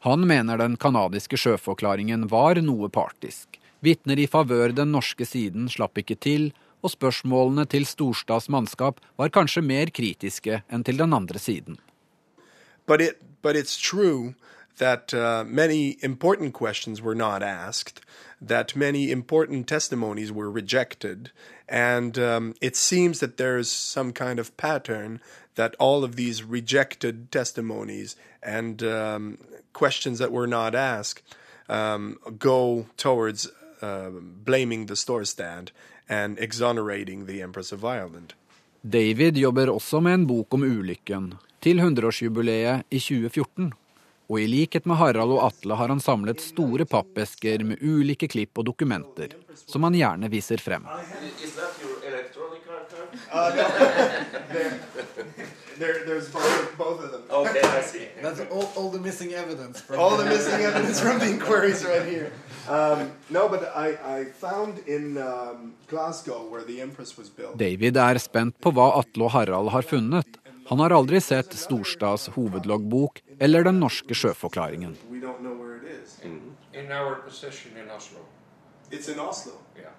Han 0.00 0.26
mener 0.26 0.56
den 0.56 0.76
canadiske 0.80 1.36
sjøforklaringen 1.36 2.28
var 2.32 2.56
noe 2.64 2.88
partisk. 2.88 3.58
Vitner 3.84 4.18
i 4.20 4.26
favør 4.26 4.72
den 4.72 4.92
norske 4.94 5.26
siden 5.28 5.68
slapp 5.68 6.00
ikke 6.00 6.16
til, 6.16 6.50
og 6.80 6.94
spørsmålene 6.94 7.66
til 7.68 7.84
Storstads 7.84 8.48
mannskap 8.48 9.00
var 9.20 9.32
kanskje 9.32 9.60
mer 9.64 9.92
kritiske 9.92 10.62
enn 10.72 10.84
til 10.84 10.96
den 11.00 11.12
andre 11.12 11.38
siden. 11.38 11.76
But, 12.86 13.00
it, 13.00 13.20
but 13.42 13.56
that 14.78 15.12
uh, 15.12 15.44
many 15.44 15.98
important 16.02 16.54
questions 16.54 17.02
were 17.02 17.14
not 17.14 17.42
asked, 17.42 18.00
that 18.40 18.74
many 18.74 19.10
important 19.10 19.68
testimonies 19.68 20.32
were 20.32 20.50
rejected, 20.50 21.30
and 21.68 22.18
um, 22.18 22.54
it 22.62 22.74
seems 22.74 23.20
that 23.20 23.36
there's 23.36 23.68
some 23.70 24.12
kind 24.12 24.38
of 24.40 24.56
pattern 24.56 25.20
that 25.60 25.74
all 25.78 26.04
of 26.04 26.16
these 26.16 26.42
rejected 26.42 27.30
testimonies 27.30 28.16
and 28.42 28.82
um, 28.82 29.38
questions 29.72 30.18
that 30.18 30.32
were 30.32 30.46
not 30.46 30.74
asked 30.74 31.22
um, 31.68 32.18
go 32.38 32.86
towards 32.96 33.48
uh, 33.82 34.10
blaming 34.44 34.86
the 34.86 34.94
Storstad 34.94 35.70
and 36.08 36.38
exonerating 36.38 37.26
the 37.26 37.42
Empress 37.42 37.72
of 37.72 37.84
Ireland. 37.84 38.32
David 38.82 39.36
jobber 39.36 39.70
også 39.70 40.00
med 40.00 40.14
en 40.14 40.26
bok 40.26 40.54
om 40.54 40.62
ulykken, 40.62 41.34
til 41.60 41.80
100-årsjubileet 41.80 42.82
i 42.88 42.98
2014. 42.98 43.72
Og 44.30 44.40
i 44.40 44.46
likhet 44.46 44.86
med 44.86 44.96
Harald 44.96 45.34
og 45.34 45.42
Atle 45.50 45.76
har 45.76 45.90
han 45.92 46.00
samlet 46.00 46.40
store 46.40 46.86
pappesker 46.88 47.64
med 47.66 47.82
ulike 47.82 48.28
klipp 48.30 48.62
og 48.62 48.70
dokumenter, 48.70 49.34
som 49.66 49.84
han 49.84 49.98
gjerne 49.98 50.30
viser 50.32 50.62
frem. 50.62 50.86
Uh, 53.32 53.52
no. 53.54 53.68
there, 54.52 54.80
there, 55.78 56.04
there's 56.04 56.28
both, 56.28 56.78
both 56.78 57.04
of 57.04 57.12
them. 57.12 57.22
Okay, 57.30 57.62
I 57.62 57.80
see. 57.80 58.08
That's 58.22 58.40
all, 58.50 58.72
all 58.76 58.90
the 58.90 58.98
missing 58.98 59.34
evidence. 59.34 59.80
From 59.80 60.00
All 60.00 60.16
the 60.16 60.24
missing 60.24 60.60
evidence 60.60 61.00
from 61.00 61.18
the 61.18 61.30
inquiries 61.30 61.84
right 61.84 62.06
here. 62.06 62.32
Um, 62.68 63.12
no, 63.30 63.48
but 63.48 63.72
I, 63.74 64.18
I 64.18 64.24
found 64.24 64.78
in 64.86 65.16
um, 65.18 65.74
Glasgow 65.88 66.46
where 66.50 66.64
the 66.64 66.80
Empress 66.80 67.16
was 67.16 67.30
built. 67.30 67.56
David 67.58 67.96
er 67.96 68.18
spent 68.18 68.60
på 68.60 68.72
hva 68.72 68.92
Atle 69.00 69.24
og 69.24 69.32
Harald 69.32 69.70
har 69.70 69.82
funnet. 69.82 70.38
Han 70.70 70.78
har 70.78 70.92
aldri 70.94 71.20
sett 71.20 71.54
Storstads 71.58 72.28
hovedloggbok 72.36 73.22
eller 73.40 73.64
den 73.66 73.80
norske 73.80 74.14
sjøforklaringen. 74.14 74.96
We 75.10 75.18
don't 75.18 75.40
know 75.40 75.56
where 75.58 75.78
it 75.80 75.88
is. 75.88 76.20
In 76.22 76.92
our 76.92 77.16
possession 77.24 77.76
in 77.76 77.90
Oslo. 77.90 78.20
It's 78.90 79.08
in 79.08 79.18
Oslo. 79.18 79.52
Yeah. 79.76 79.90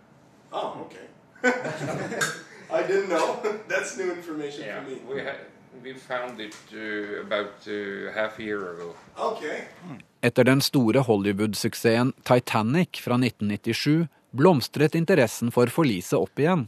Oh, 0.54 0.86
okay. 0.86 1.08
I 2.74 2.84
didn't 2.88 3.10
know. 3.10 3.38
That's 3.68 3.98
new 3.98 4.12
information 4.12 4.66
Yeah, 4.66 4.84
for 4.84 4.90
me. 4.90 4.98
we 5.10 5.22
had, 5.22 5.36
we 5.84 5.94
found 5.94 6.40
it 6.40 6.56
uh, 6.74 7.22
about 7.26 7.68
uh, 7.68 8.12
half 8.14 8.40
a 8.40 8.44
year 8.44 8.74
ago. 8.74 8.94
Okay. 9.20 9.64
Etter 10.22 10.44
den 10.44 10.62
store 10.62 11.00
Hollywood-suksessen 11.00 12.14
Titanic 12.24 12.98
fra 13.02 13.14
1997 13.18 14.08
blomstret 14.32 14.96
interessen 14.96 15.52
for 15.52 15.68
forliset 15.68 16.20
opp 16.20 16.40
igjen. 16.40 16.68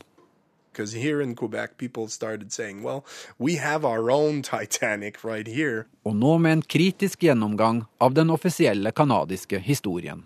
Because 0.74 0.98
here 0.98 1.22
in 1.22 1.36
Quebec, 1.36 1.78
people 1.78 2.08
started 2.08 2.52
saying, 2.52 2.82
well, 2.84 3.06
we 3.38 3.58
have 3.58 3.86
our 3.86 4.10
own 4.10 4.42
Titanic 4.42 5.24
right 5.24 5.48
here. 5.48 5.86
Og 6.04 6.16
nå 6.16 6.38
med 6.42 6.52
en 6.52 6.62
kritisk 6.62 7.22
gjennomgang 7.24 7.84
av 8.02 8.14
den 8.18 8.30
offisielle 8.34 8.92
canadiske 8.92 9.60
historien. 9.60 10.24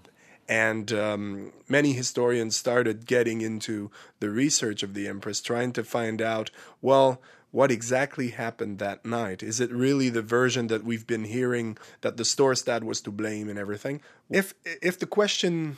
And 0.50 0.92
um, 0.94 1.52
many 1.68 1.94
historians 1.94 2.56
started 2.56 3.06
getting 3.06 3.42
into 3.42 3.92
the 4.20 4.30
research 4.30 4.82
of 4.82 4.94
the 4.94 5.08
Empress, 5.08 5.42
trying 5.42 5.74
to 5.74 5.84
find 5.84 6.22
out, 6.22 6.52
well, 6.82 7.22
what 7.52 7.72
exactly 7.72 8.30
happened 8.30 8.80
that 8.80 9.06
night? 9.06 9.42
Is 9.42 9.60
it 9.60 9.72
really 9.72 10.10
the 10.10 10.22
version 10.22 10.68
that 10.68 10.84
we've 10.84 11.08
been 11.08 11.26
hearing 11.26 11.78
that 12.02 12.18
the 12.18 12.24
Storstad 12.24 12.84
was 12.84 13.02
to 13.02 13.12
blame 13.12 13.50
and 13.50 13.58
everything? 13.58 14.02
If 14.30 14.54
if 14.64 15.00
the 15.00 15.06
question 15.06 15.78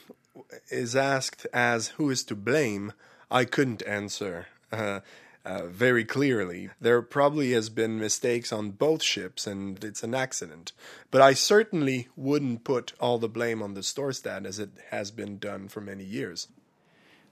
is 0.70 0.96
asked 0.96 1.46
as 1.54 1.90
who 1.90 2.10
is 2.10 2.24
to 2.26 2.36
blame, 2.36 2.94
I 3.30 3.46
couldn't 3.46 3.84
answer 3.86 4.48
uh, 4.72 5.02
uh, 5.46 5.68
very 5.68 6.06
clearly. 6.06 6.70
There 6.82 7.02
probably 7.02 7.54
has 7.54 7.70
been 7.70 8.00
mistakes 8.00 8.52
on 8.52 8.72
both 8.72 9.02
ships, 9.04 9.48
and 9.48 9.84
it's 9.84 10.04
an 10.04 10.14
accident. 10.14 10.74
But 11.12 11.22
I 11.22 11.34
certainly 11.34 12.08
wouldn't 12.16 12.64
put 12.64 12.94
all 13.00 13.18
the 13.18 13.30
blame 13.30 13.62
on 13.62 13.74
the 13.74 13.82
Storstad 13.82 14.46
as 14.46 14.60
it 14.60 14.72
has 14.92 15.12
been 15.12 15.38
done 15.40 15.68
for 15.68 15.82
many 15.82 16.04
years. 16.04 16.48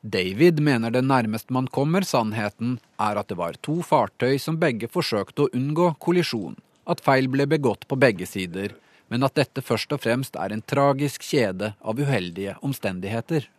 David 0.01 0.59
mener 0.59 0.89
det 0.89 1.01
nærmest 1.01 1.49
man 1.49 1.67
kommer 1.67 2.01
sannheten, 2.01 2.79
er 2.99 3.15
at 3.17 3.27
det 3.27 3.37
var 3.37 3.53
to 3.61 3.81
fartøy 3.81 4.37
som 4.39 4.59
begge 4.59 4.87
forsøkte 4.87 5.47
å 5.47 5.49
unngå 5.57 5.95
kollisjon, 5.99 6.55
at 6.85 7.01
feil 7.01 7.27
ble 7.27 7.47
begått 7.49 7.87
på 7.87 7.97
begge 7.99 8.25
sider, 8.29 8.75
men 9.09 9.23
at 9.23 9.35
dette 9.35 9.61
først 9.61 9.91
og 9.91 10.03
fremst 10.05 10.37
er 10.37 10.53
en 10.53 10.61
tragisk 10.61 11.25
kjede 11.25 11.73
av 11.81 11.99
uheldige 11.99 12.55
omstendigheter. 12.61 13.49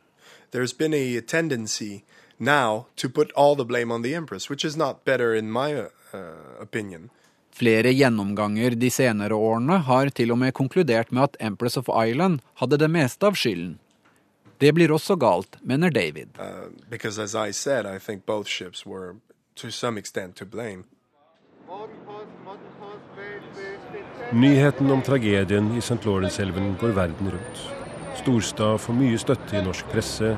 There's 0.53 0.73
been 0.73 0.95
a 0.95 1.21
tendency 1.21 2.05
now 2.39 2.87
to 2.97 3.09
put 3.09 3.33
all 3.33 3.57
the 3.57 3.65
blame 3.65 3.93
on 3.93 4.03
the 4.03 4.15
Empress, 4.15 4.51
which 4.51 4.65
is 4.65 4.77
not 4.77 5.05
better 5.05 5.35
in 5.35 5.51
my 5.51 5.75
uh, 5.75 5.89
opinion. 6.61 7.11
Flere 7.53 7.91
gjennomganger 7.93 8.71
de 8.71 8.91
senere 8.91 9.35
årene 9.35 9.81
har 9.83 10.11
til 10.15 10.31
og 10.31 10.39
med 10.39 10.55
konkludert 10.55 11.11
med 11.11 11.23
at 11.23 11.37
Empress 11.41 11.77
of 11.77 11.89
Island 11.91 12.41
hadde 12.61 12.79
det 12.79 12.91
meste 12.91 13.27
av 13.27 13.35
skylden. 13.35 13.79
Det 14.59 14.73
blir 14.75 14.93
også 14.95 15.17
galt, 15.19 15.57
mener 15.63 15.91
David. 15.91 16.39
Uh, 16.39 16.71
because 16.91 17.19
as 17.19 17.35
I 17.35 17.53
said, 17.53 17.87
I 17.87 17.99
think 17.99 18.27
both 18.27 18.49
ships 18.49 18.87
were 18.87 19.17
to 19.57 19.71
some 19.71 19.99
extent 19.99 20.37
to 20.37 20.45
blame. 20.45 20.85
Nyheten 24.33 24.91
om 24.91 25.03
tragedien 25.03 25.73
i 25.77 25.81
St. 25.81 26.05
Lawrence-elven 26.05 26.77
går 26.81 26.89
verden 26.89 27.31
rundt. 27.31 27.61
Storstad 28.17 28.81
får 28.81 28.95
mye 28.95 29.19
støtte 29.19 29.57
i 29.57 29.63
norsk 29.65 29.91
presse, 29.93 30.35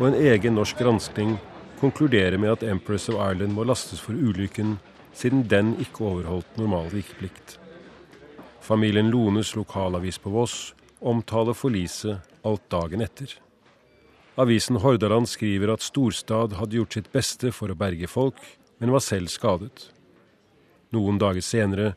og 0.00 0.06
en 0.08 0.16
egen 0.16 0.54
norsk 0.56 0.78
granskning 0.80 1.34
konkluderer 1.80 2.38
med 2.40 2.54
at 2.54 2.62
Empress 2.64 3.10
of 3.12 3.18
Ireland 3.20 3.52
må 3.52 3.66
lastes 3.68 4.00
for 4.00 4.16
ulykken, 4.16 4.78
siden 5.12 5.44
den 5.48 5.74
ikke 5.80 6.06
overholdt 6.08 6.56
normal 6.56 6.88
vikeplikt. 6.94 7.58
Familien 8.64 9.10
Lones 9.12 9.52
lokalavis 9.56 10.16
på 10.18 10.32
Voss 10.32 10.72
omtaler 11.00 11.56
forliset 11.56 12.20
alt 12.44 12.64
dagen 12.72 13.04
etter. 13.04 13.34
Avisen 14.40 14.78
Hordaland 14.80 15.28
skriver 15.28 15.74
at 15.74 15.84
Storstad 15.84 16.56
hadde 16.56 16.78
gjort 16.78 16.96
sitt 16.96 17.12
beste 17.12 17.52
for 17.52 17.68
å 17.68 17.76
berge 17.76 18.08
folk, 18.08 18.40
men 18.80 18.94
var 18.94 19.04
selv 19.04 19.28
skadet. 19.28 19.90
Noen 20.96 21.20
dager 21.20 21.44
senere 21.44 21.92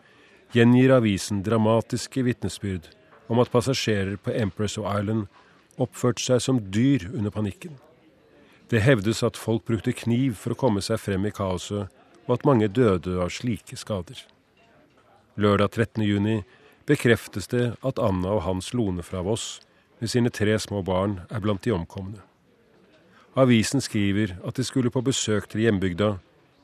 gjengir 0.52 0.92
avisen 0.98 1.40
dramatiske 1.46 2.26
vitnesbyrd 2.28 2.92
om 3.32 3.40
at 3.40 3.54
passasjerer 3.54 4.20
på 4.20 4.36
Empress 4.36 4.76
of 4.82 4.90
Ireland 4.92 5.30
oppførte 5.80 6.22
seg 6.22 6.44
som 6.44 6.60
dyr 6.74 7.08
under 7.14 7.32
panikken. 7.32 7.80
Det 8.74 8.82
hevdes 8.82 9.20
at 9.22 9.38
folk 9.38 9.68
brukte 9.68 9.92
kniv 9.94 10.40
for 10.42 10.56
å 10.56 10.58
komme 10.58 10.82
seg 10.82 10.98
frem 10.98 11.28
i 11.30 11.32
kaoset, 11.36 11.92
og 12.26 12.32
at 12.34 12.46
mange 12.48 12.72
døde 12.74 13.20
av 13.22 13.30
slike 13.30 13.78
skader. 13.78 14.18
Lørdag 15.38 15.76
13.6 15.78 16.42
bekreftes 16.90 17.52
det 17.52 17.68
at 17.86 18.02
Anna 18.02 18.32
og 18.34 18.42
Hans 18.48 18.72
Lone 18.74 19.06
fra 19.06 19.22
Voss 19.22 19.60
med 20.02 20.10
sine 20.10 20.32
tre 20.34 20.56
små 20.58 20.82
barn 20.82 21.20
er 21.30 21.44
blant 21.44 21.62
de 21.68 21.76
omkomne. 21.76 22.24
Avisen 23.38 23.82
skriver 23.82 24.40
at 24.42 24.58
de 24.58 24.66
skulle 24.66 24.94
på 24.94 25.06
besøk 25.06 25.52
til 25.52 25.68
hjembygda, 25.68 26.16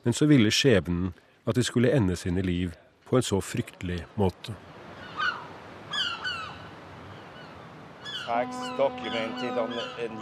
men 0.02 0.16
så 0.16 0.26
ville 0.26 0.50
skjebnen 0.50 1.12
at 1.46 1.54
de 1.54 1.62
skulle 1.62 1.94
ende 1.94 2.18
sine 2.18 2.42
liv 2.42 2.74
på 3.06 3.20
en 3.20 3.26
så 3.26 3.38
fryktelig 3.38 4.02
måte. 4.18 4.56
Facts 8.30 8.68
documented 8.78 9.58
on 9.58 9.70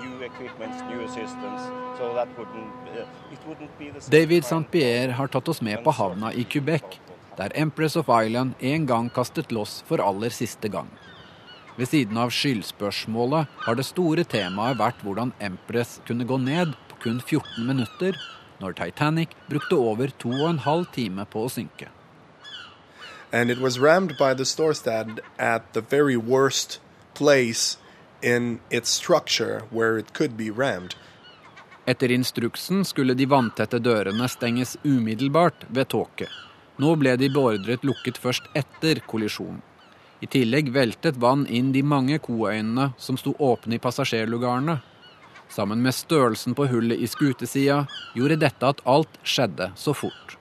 new 0.03 0.23
equipment, 0.23 0.73
new 0.89 1.07
systems, 1.09 1.61
so 1.99 2.15
that 2.15 2.29
wouldn't, 2.39 2.73
uh, 2.97 3.05
it 3.33 3.39
wouldn't 3.47 3.79
be 3.79 3.91
the 3.91 4.01
David 4.11 4.45
St. 4.45 4.71
Pierre 4.71 5.13
har 5.13 5.29
tatt 5.29 5.49
oss 5.49 5.61
med 5.61 5.83
på 5.85 5.93
havna 5.93 6.31
i 6.33 6.45
Quebec, 6.45 6.97
der 7.37 7.53
Empress 7.55 7.97
of 7.97 8.09
Island 8.09 8.55
en 8.61 8.87
gang 8.87 9.11
kastet 9.11 9.53
loss 9.53 9.83
for 9.87 10.01
aller 10.01 10.33
siste 10.33 10.71
gang. 10.73 10.89
Ved 11.77 11.91
siden 11.91 12.17
av 12.17 12.33
skyldspørsmålet 12.33 13.51
har 13.67 13.77
det 13.77 13.85
store 13.85 14.25
temaet 14.25 14.79
vært 14.81 15.03
hvordan 15.05 15.35
Empress 15.39 15.99
kunne 16.09 16.25
gå 16.25 16.39
ned 16.41 16.73
på 16.89 16.97
kun 17.03 17.19
14 17.21 17.67
minutter, 17.67 18.17
når 18.63 18.79
Titanic 18.79 19.35
brukte 19.51 19.77
over 19.77 20.15
to 20.17 20.33
og 20.33 20.47
en 20.55 20.63
halv 20.65 20.89
time 20.97 21.29
på 21.29 21.45
å 21.45 21.53
synke. 21.53 21.91
And 23.31 23.51
it 23.51 23.61
was 23.61 23.79
rammed 23.79 24.17
by 24.17 24.33
the 24.33 24.49
Storstad 24.49 25.21
at 25.39 25.75
the 25.75 25.85
very 25.85 26.17
worst 26.17 26.81
place 27.13 27.77
in 28.23 28.61
its 28.71 28.91
structure 28.91 29.63
where 29.71 29.99
it 29.99 30.13
could 30.13 30.37
be 30.37 30.51
rammed. 30.51 30.95
Etter 31.87 32.11
instruksen 32.11 32.85
skulle 32.85 33.15
de 33.15 33.25
vanntette 33.27 33.79
dørene 33.81 34.29
stenges 34.29 34.77
umiddelbart 34.85 35.65
ved 35.69 35.89
tåke. 35.89 36.29
Nå 36.77 36.95
ble 37.01 37.17
de 37.17 37.31
beordret 37.33 37.87
lukket 37.87 38.21
først 38.21 38.51
etter 38.55 39.01
kollisjonen. 39.09 39.63
I 40.21 40.27
tillegg 40.27 40.73
veltet 40.75 41.17
vann 41.17 41.47
inn 41.47 41.71
de 41.73 41.83
mange 41.87 42.19
koøynene 42.19 42.91
som 42.99 43.17
sto 43.17 43.33
åpne 43.39 43.79
i 43.79 43.83
passasjerlugarene. 43.83 44.81
Sammen 45.49 45.81
med 45.83 45.95
størrelsen 45.95 46.57
på 46.59 46.67
hullet 46.69 47.01
i 47.01 47.09
skutesida 47.09 47.85
gjorde 48.19 48.41
dette 48.43 48.73
at 48.75 48.83
alt 48.85 49.21
skjedde 49.23 49.71
så 49.79 49.95
fort. 49.97 50.37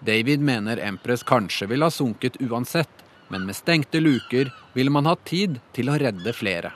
David 0.00 0.40
mener 0.40 0.80
Empress 0.80 1.26
kanskje 1.26 1.68
ville 1.68 1.84
ha 1.84 1.92
sunket 1.92 2.40
uansett, 2.40 3.03
men 3.28 3.46
med 3.46 3.56
stengte 3.56 4.00
luker 4.00 4.50
ville 4.74 4.90
man 4.90 5.06
hatt 5.06 5.24
tid 5.24 5.60
til 5.72 5.90
å 5.90 5.98
redde 6.00 6.32
flere. 6.36 6.72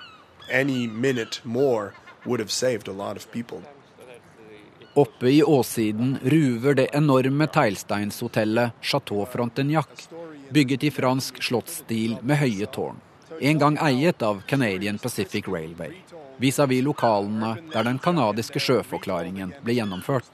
Oppe 4.99 5.31
i 5.31 5.43
åssiden 5.43 6.19
ruver 6.23 6.75
det 6.75 6.89
enorme 6.97 7.47
teglsteinshotellet 7.47 8.71
Chateau 8.81 9.27
Frontenac, 9.27 10.09
bygget 10.51 10.89
i 10.89 10.91
fransk 10.91 11.43
slottsstil 11.43 12.17
med 12.23 12.41
høye 12.41 12.67
tårn. 12.73 12.99
En 13.41 13.59
gang 13.59 13.77
eiet 13.79 14.23
av 14.23 14.41
Canadian 14.51 14.99
Pacific 14.99 15.47
Railway, 15.49 16.01
vis-à-vis 16.43 16.83
lokalene 16.83 17.55
der 17.71 17.87
den 17.87 18.01
canadiske 18.03 18.59
sjøforklaringen 18.59 19.53
ble 19.63 19.77
gjennomført. 19.79 20.31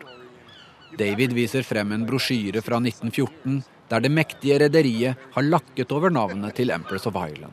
David 0.96 1.35
viser 1.37 1.66
frem 1.66 1.92
en 1.92 2.07
brosjyre 2.07 2.62
fra 2.62 2.79
1914 2.81 3.61
der 3.94 4.00
det 4.00 4.11
mektige 4.11 4.59
rederiet 4.59 5.14
har 5.33 5.42
lakket 5.46 5.92
over 5.92 6.11
navnet 6.11 6.54
til 6.54 6.70
Empress 6.74 7.07
of 7.07 7.14
Island. 7.14 7.52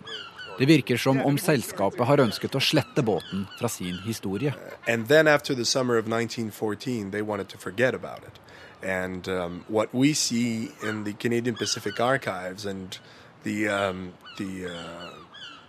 Det 0.58 0.68
virker 0.68 0.98
som 0.98 1.22
om 1.26 1.38
selskapet 1.38 2.06
har 2.06 2.22
ønsket 2.22 2.56
å 2.58 2.62
slette 2.62 3.04
båten 3.06 3.46
fra 3.60 3.70
sin 3.70 4.00
historie. 4.06 4.54
And 4.88 5.08
then 5.08 5.28
after 5.28 5.56
the 5.56 5.66
summer 5.66 5.98
of 5.98 6.06
1914, 6.06 7.12
they 7.12 7.22
wanted 7.22 7.50
to 7.50 7.58
forget 7.58 7.94
about 7.94 8.24
it. 8.28 8.40
And 8.84 9.28
um, 9.28 9.66
what 9.68 9.94
we 9.94 10.14
see 10.14 10.72
in 10.84 11.04
the 11.04 11.14
Canadian 11.14 11.56
Pacific 11.56 12.00
archives 12.00 12.66
and 12.66 12.98
the, 13.44 13.70
um, 13.70 14.14
the 14.38 14.68
uh, 14.68 15.10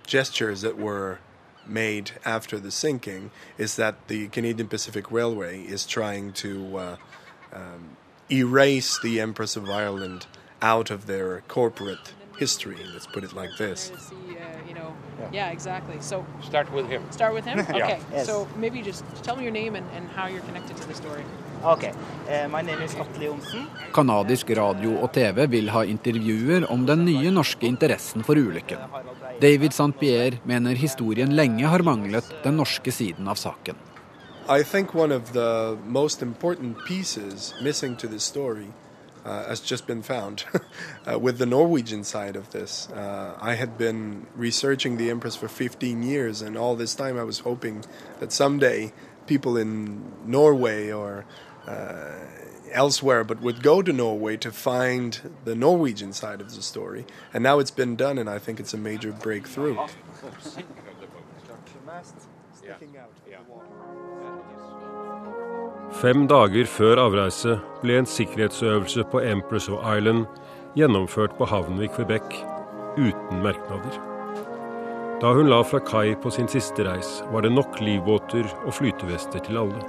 gestures 0.06 0.62
that 0.62 0.78
were 0.78 1.18
made 1.66 2.12
after 2.24 2.58
the 2.58 2.70
sinking 2.70 3.30
is 3.58 3.76
that 3.76 3.94
the 4.08 4.28
Canadian 4.28 4.68
Pacific 4.68 5.12
Railway 5.12 5.61
is 5.61 5.87
trying 5.87 6.32
to 6.32 6.76
uh, 6.76 6.96
um, 7.52 7.96
erase 8.30 8.98
the 9.02 9.20
Empress 9.20 9.56
of 9.56 9.68
Ireland 9.68 10.26
out 10.62 10.90
of 10.90 11.07
their 11.07 11.42
corporate 11.48 12.14
history. 12.38 12.79
Let's 12.92 13.07
put 13.07 13.25
it 13.25 13.33
like 13.35 13.51
this. 13.59 13.92
Yeah, 15.33 15.51
exactly. 15.51 15.96
So 16.01 16.25
Start 16.42 16.72
with 16.72 16.87
him. 16.88 17.03
start 17.11 17.35
with 17.35 17.44
him. 17.44 17.59
Yeah. 17.77 17.85
Okay. 17.85 17.98
Yes. 18.12 18.27
So 18.27 18.48
maybe 18.57 18.83
just 18.83 19.05
tell 19.22 19.37
me 19.37 19.42
your 19.44 19.53
name 19.53 19.77
and, 19.77 19.87
and 19.96 20.09
how 20.16 20.27
you're 20.27 20.46
connected 20.51 20.77
to 20.77 20.88
the 20.88 20.94
story. 20.94 21.25
Okay, 21.64 21.92
uh, 22.29 22.48
my 22.48 22.61
name 22.61 22.83
is 22.83 22.94
Atle 22.94 23.22
Johnsen. 23.22 23.66
Kanadisk 23.94 24.51
radio 24.51 24.96
og 24.98 25.12
TV 25.14 25.46
vil 25.46 25.70
ha 25.70 25.85
intervjuer 25.87 26.66
om 26.72 26.87
den 26.87 27.05
nye 27.07 27.31
norske 27.31 27.66
interessen 27.66 28.25
for 28.27 28.35
ulykken. 28.35 28.79
David 29.40 29.70
St. 29.70 29.94
Pierre 30.01 30.40
mener 30.44 30.75
historien 30.75 31.31
lenge 31.38 31.66
har 31.70 31.83
manglet 31.87 32.27
den 32.42 32.59
norske 32.59 32.90
siden 32.92 33.29
av 33.29 33.38
saken. 33.38 33.79
I 34.51 34.64
think 34.64 34.94
one 34.94 35.14
of 35.14 35.33
the 35.33 35.79
most 35.87 36.22
important 36.22 36.77
pieces 36.85 37.55
missing 37.62 37.94
to 37.96 38.09
this 38.09 38.25
story 38.25 38.66
uh, 39.24 39.46
has 39.46 39.61
just 39.61 39.87
been 39.87 40.02
found 40.02 40.44
uh, 41.11 41.18
with 41.18 41.38
the 41.38 41.46
Norwegian 41.46 42.04
side 42.04 42.37
of 42.37 42.50
this. 42.50 42.88
Uh, 42.90 43.37
I 43.40 43.54
had 43.54 43.78
been 43.78 44.26
researching 44.35 44.96
the 44.96 45.11
Empress 45.11 45.37
for 45.37 45.48
15 45.48 46.02
years, 46.02 46.42
and 46.42 46.56
all 46.56 46.76
this 46.76 46.94
time 46.94 47.18
I 47.18 47.24
was 47.24 47.40
hoping 47.40 47.85
that 48.20 48.32
someday 48.32 48.92
people 49.26 49.56
in 49.56 50.12
Norway 50.26 50.90
or 50.90 51.24
uh, 51.66 52.18
elsewhere 52.72 53.24
but 53.24 53.40
would 53.40 53.62
go 53.62 53.82
to 53.82 53.92
Norway 53.92 54.37
to 54.38 54.50
find 54.50 55.32
the 55.44 55.54
Norwegian 55.54 56.12
side 56.12 56.40
of 56.40 56.54
the 56.54 56.62
story. 56.62 57.06
And 57.32 57.42
now 57.42 57.58
it's 57.58 57.70
been 57.70 57.96
done, 57.96 58.18
and 58.18 58.28
I 58.28 58.38
think 58.38 58.58
it's 58.58 58.74
a 58.74 58.78
major 58.78 59.12
breakthrough. 59.12 59.78
Fem 66.00 66.24
dager 66.24 66.64
før 66.64 66.96
avreise 67.02 67.59
ble 67.83 67.98
en 68.00 68.07
sikkerhetsøvelse 68.09 69.05
på 69.12 69.20
Empress 69.28 69.68
of 69.68 69.83
Island 69.85 70.24
gjennomført 70.78 71.35
på 71.37 71.44
havnen 71.50 71.83
i 71.85 71.90
Quebec 71.92 72.38
uten 72.96 73.42
merknader. 73.44 73.98
Da 75.20 75.35
hun 75.37 75.50
la 75.52 75.61
fra 75.62 75.83
kai 75.85 76.14
på 76.18 76.33
sin 76.33 76.48
siste 76.50 76.87
reis, 76.88 77.20
var 77.31 77.44
det 77.44 77.52
nok 77.52 77.76
livbåter 77.85 78.48
og 78.64 78.72
flytevester 78.78 79.44
til 79.44 79.61
alle. 79.61 79.85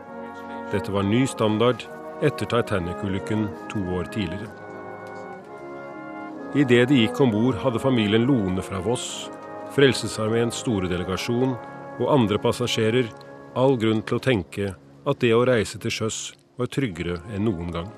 Dette 0.75 0.91
var 0.91 1.07
ny 1.07 1.23
standard 1.29 1.87
etter 2.21 2.51
Titanic-ulykken 2.51 3.47
to 3.71 3.81
år 3.95 4.11
tidligere. 4.11 4.51
Idet 6.53 6.89
de 6.91 6.99
gikk 6.99 7.23
om 7.23 7.31
bord, 7.33 7.57
hadde 7.63 7.81
familien 7.81 8.27
Lone 8.27 8.61
fra 8.61 8.83
Voss, 8.83 9.31
Frelsesarmeens 9.73 10.59
store 10.61 10.91
delegasjon 10.91 11.55
og 11.97 12.09
andre 12.11 12.37
passasjerer 12.43 13.07
all 13.57 13.79
grunn 13.79 14.03
til 14.05 14.19
å 14.19 14.25
tenke 14.27 14.73
at 15.05 15.19
det 15.19 15.33
å 15.35 15.43
reise 15.47 15.79
til 15.83 15.91
sjøs 15.91 16.17
var 16.57 16.69
tryggere 16.71 17.19
enn 17.35 17.45
noen 17.47 17.71
gang. 17.73 17.89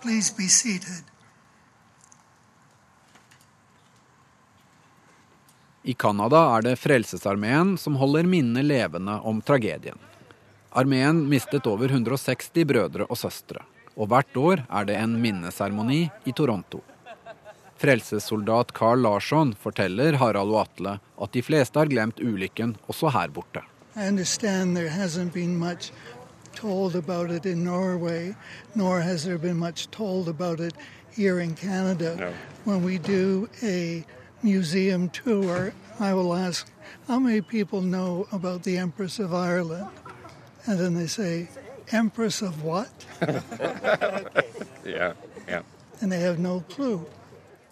Please 0.00 0.30
be 0.30 0.48
seated. 0.48 1.04
I 5.90 5.94
Canada 5.94 6.38
er 6.56 6.62
det 6.62 6.76
Frelsesarmeen 6.78 7.72
som 7.78 7.96
holder 7.98 8.28
minnet 8.30 8.62
levende 8.64 9.16
om 9.26 9.40
tragedien. 9.42 9.98
Armeen 10.70 11.24
mistet 11.28 11.66
over 11.66 11.90
160 11.90 12.52
brødre 12.70 13.08
og 13.10 13.18
søstre, 13.18 13.64
og 13.96 14.06
hvert 14.12 14.36
år 14.38 14.62
er 14.68 14.86
det 14.86 14.98
en 15.00 15.16
minneseremoni 15.18 16.04
i 16.30 16.34
Toronto. 16.36 16.84
Frelsessoldat 17.82 18.70
Carl 18.76 19.02
Larsson 19.02 19.50
forteller 19.58 20.20
Harald 20.20 20.54
og 20.54 20.60
Atle 20.60 20.94
at 21.26 21.34
de 21.34 21.42
fleste 21.42 21.82
har 21.82 21.90
glemt 21.90 22.22
ulykken 22.22 22.76
også 22.86 23.10
her 23.16 23.34
borte. 23.34 23.64
I 23.96 24.06
understand 24.12 24.76
there 24.76 24.94
hasn't 24.94 25.34
been 25.34 25.58
much 25.58 25.90
told 26.54 26.94
about 26.94 27.32
it 27.32 27.46
in 27.46 27.64
Norway, 27.64 28.36
nor 28.74 29.00
has 29.00 29.24
there 29.24 29.38
been 29.38 29.58
much 29.58 29.90
told 29.90 30.28
about 30.28 30.60
it 30.60 30.74
here 31.16 31.40
in 31.40 31.56
Canada. 31.56 32.14
No. 32.14 32.32
When 32.64 32.84
we 32.84 32.98
do 32.98 33.48
a 33.62 34.04
museum 34.42 35.08
tour, 35.08 35.72
I 35.98 36.14
will 36.14 36.34
ask, 36.34 36.66
How 37.06 37.18
many 37.18 37.42
people 37.42 37.80
know 37.80 38.26
about 38.30 38.62
the 38.62 38.78
Empress 38.78 39.18
of 39.18 39.32
Ireland? 39.32 39.86
And 40.66 40.78
then 40.78 40.94
they 40.94 41.06
say, 41.06 41.48
Empress 41.90 42.42
of 42.42 42.64
what? 42.64 43.06
yeah, 44.84 45.12
yeah. 45.48 45.62
And 46.00 46.12
they 46.12 46.20
have 46.20 46.38
no 46.38 46.62
clue. 46.74 47.00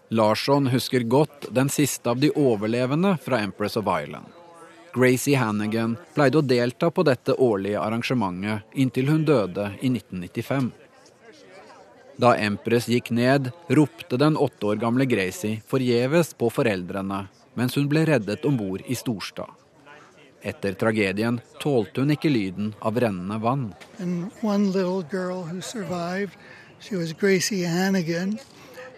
Larsson 0.08 0.66
husker 0.66 1.00
godt 1.00 1.46
den 1.50 1.68
siste 1.68 2.10
av 2.10 2.18
de 2.18 2.30
overlevende 2.30 3.16
fra 3.22 3.38
Empress 3.40 3.76
of 3.76 3.86
Ireland. 3.86 4.26
Gracie 4.94 5.36
Hannigan 5.36 5.96
pleide 6.14 6.38
å 6.38 6.42
delta 6.42 6.90
på 6.90 7.04
dette 7.04 7.34
årlige 7.34 7.80
arrangementet 7.80 8.72
inntil 8.74 9.08
hun 9.12 9.24
døde 9.24 9.70
i 9.80 9.90
1995. 9.92 10.72
Da 12.18 12.32
Empress 12.34 12.88
gikk 12.90 13.12
ned, 13.14 13.52
ropte 13.68 14.16
den 14.18 14.36
åtte 14.36 14.66
år 14.66 14.76
gamle 14.82 15.04
Gracie 15.06 15.60
forgjeves 15.70 16.32
på 16.34 16.48
foreldrene 16.50 17.28
mens 17.54 17.76
hun 17.78 17.86
ble 17.90 18.02
reddet 18.08 18.46
om 18.46 18.56
bord 18.58 18.82
i 18.86 18.96
Storstad. 18.98 19.50
Etter 20.42 20.74
tragedien 20.78 21.38
tålte 21.62 22.02
hun 22.02 22.10
ikke 22.14 22.30
lyden 22.30 22.72
av 22.82 22.98
rennende 22.98 23.38
vann. 23.42 23.68
En 23.98 24.30
som 26.80 27.14
Gracie 27.20 27.66
Hannigan. 27.66 28.38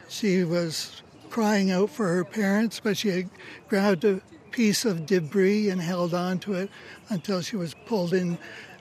She 0.08 0.44
was 0.44 1.02
crying 1.30 1.70
out 1.72 1.90
for 1.90 2.06
her 2.06 2.24
parents, 2.24 2.80
but 2.80 2.96
she 2.96 3.10
had 3.10 3.28
grabbed 3.68 4.04
a 4.04 4.20
piece 4.50 4.84
of 4.84 5.06
debris 5.06 5.68
and 5.68 5.80
held 5.80 6.14
on 6.14 6.38
to 6.38 6.54
it 6.54 6.70
until 7.10 7.42
she 7.42 7.56
was 7.56 7.74
pulled 7.86 8.14
in 8.14 8.38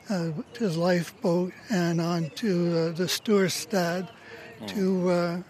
uh, 0.10 0.32
to 0.54 0.70
the 0.70 0.80
lifeboat 0.80 1.52
and 1.70 2.02
onto 2.02 2.72
uh, 2.72 2.96
the 2.96 3.08
Sturstad 3.08 4.08
to 4.68 5.10
uh, 5.10 5.42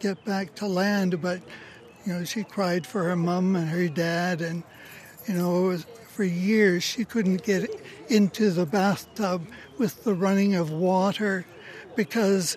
get 0.00 0.24
back 0.24 0.54
to 0.56 0.66
land. 0.66 1.20
But 1.20 1.40
you 2.06 2.12
know, 2.12 2.24
she 2.24 2.44
cried 2.44 2.86
for 2.86 3.04
her 3.04 3.16
mom 3.16 3.56
and 3.56 3.68
her 3.68 3.88
dad, 3.88 4.40
and 4.40 4.62
you 5.26 5.34
know, 5.34 5.62
was, 5.62 5.86
for 6.08 6.24
years 6.24 6.82
she 6.84 7.04
couldn't 7.04 7.44
get 7.44 7.70
into 8.08 8.50
the 8.50 8.66
bathtub 8.66 9.42
with 9.78 10.04
the 10.04 10.14
running 10.14 10.54
of 10.54 10.70
water 10.70 11.44
because 11.96 12.56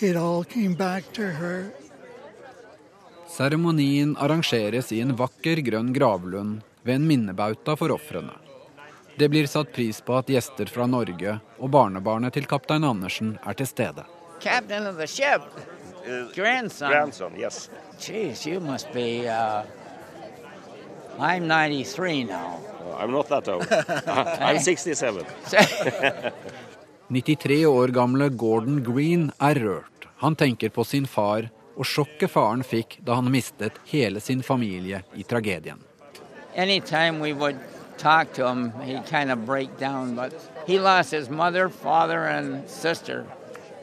it 0.00 0.16
all 0.16 0.44
came 0.44 0.74
back 0.74 1.12
to 1.12 1.22
her. 1.22 1.72
Seremonien 3.30 4.16
arrangeres 4.18 4.92
i 4.92 5.00
en 5.00 5.14
vakker 5.16 5.62
grønn 5.62 5.92
gravlund 5.94 6.62
ved 6.82 6.94
en 6.94 7.06
minnebauta 7.06 7.76
for 7.76 7.92
ofrene. 7.94 8.34
Det 9.18 9.28
blir 9.28 9.46
satt 9.46 9.72
pris 9.72 10.00
på 10.00 10.16
at 10.18 10.30
gjester 10.32 10.66
fra 10.66 10.86
Norge 10.90 11.36
og 11.58 11.70
barnebarnet 11.70 12.34
til 12.34 12.48
kaptein 12.50 12.86
Andersen 12.88 13.36
er 13.46 13.54
til 13.58 13.68
stede. 13.70 14.06
Captain 14.40 14.86
of 14.86 14.96
the 14.96 15.06
ship, 15.06 15.42
grandson. 16.34 16.90
Grandson, 16.90 17.32
yes. 17.36 17.70
Jeez, 17.98 18.46
you 18.46 18.60
must 18.60 18.92
be. 18.92 19.28
Uh, 19.28 19.62
I'm 21.18 21.46
93 21.46 22.24
now. 22.24 22.58
I'm 22.98 23.12
not 23.12 23.28
that 23.28 23.48
old. 23.48 23.66
I'm 24.40 24.58
67. 24.58 25.24
93 27.08 27.66
år 27.66 27.88
gamle 27.88 28.28
Gordon 28.28 28.82
Green 28.84 29.32
er 29.38 29.54
rørt. 29.54 30.08
Han 30.16 30.36
tenker 30.36 30.68
på 30.68 30.84
sin 30.84 31.06
far 31.06 31.50
og 31.76 31.86
sjokket 31.86 32.30
faren 32.30 32.64
fikk 32.64 32.98
da 33.04 33.16
han 33.20 33.30
mistet 33.32 33.76
hele 33.88 34.20
sin 34.20 34.42
familie 34.42 35.02
i 35.14 35.22
tragedien. 35.22 35.80
Anytime 36.54 37.20
we 37.20 37.32
would 37.32 37.56
talk 37.96 38.32
to 38.34 38.48
him, 38.48 38.72
he'd 38.82 39.06
kind 39.06 39.30
of 39.30 39.46
break 39.46 39.78
down. 39.78 40.14
But 40.14 40.32
he 40.66 40.78
lost 40.78 41.12
his 41.12 41.30
mother, 41.30 41.68
father, 41.68 42.26
and 42.26 42.68
sister, 42.68 43.24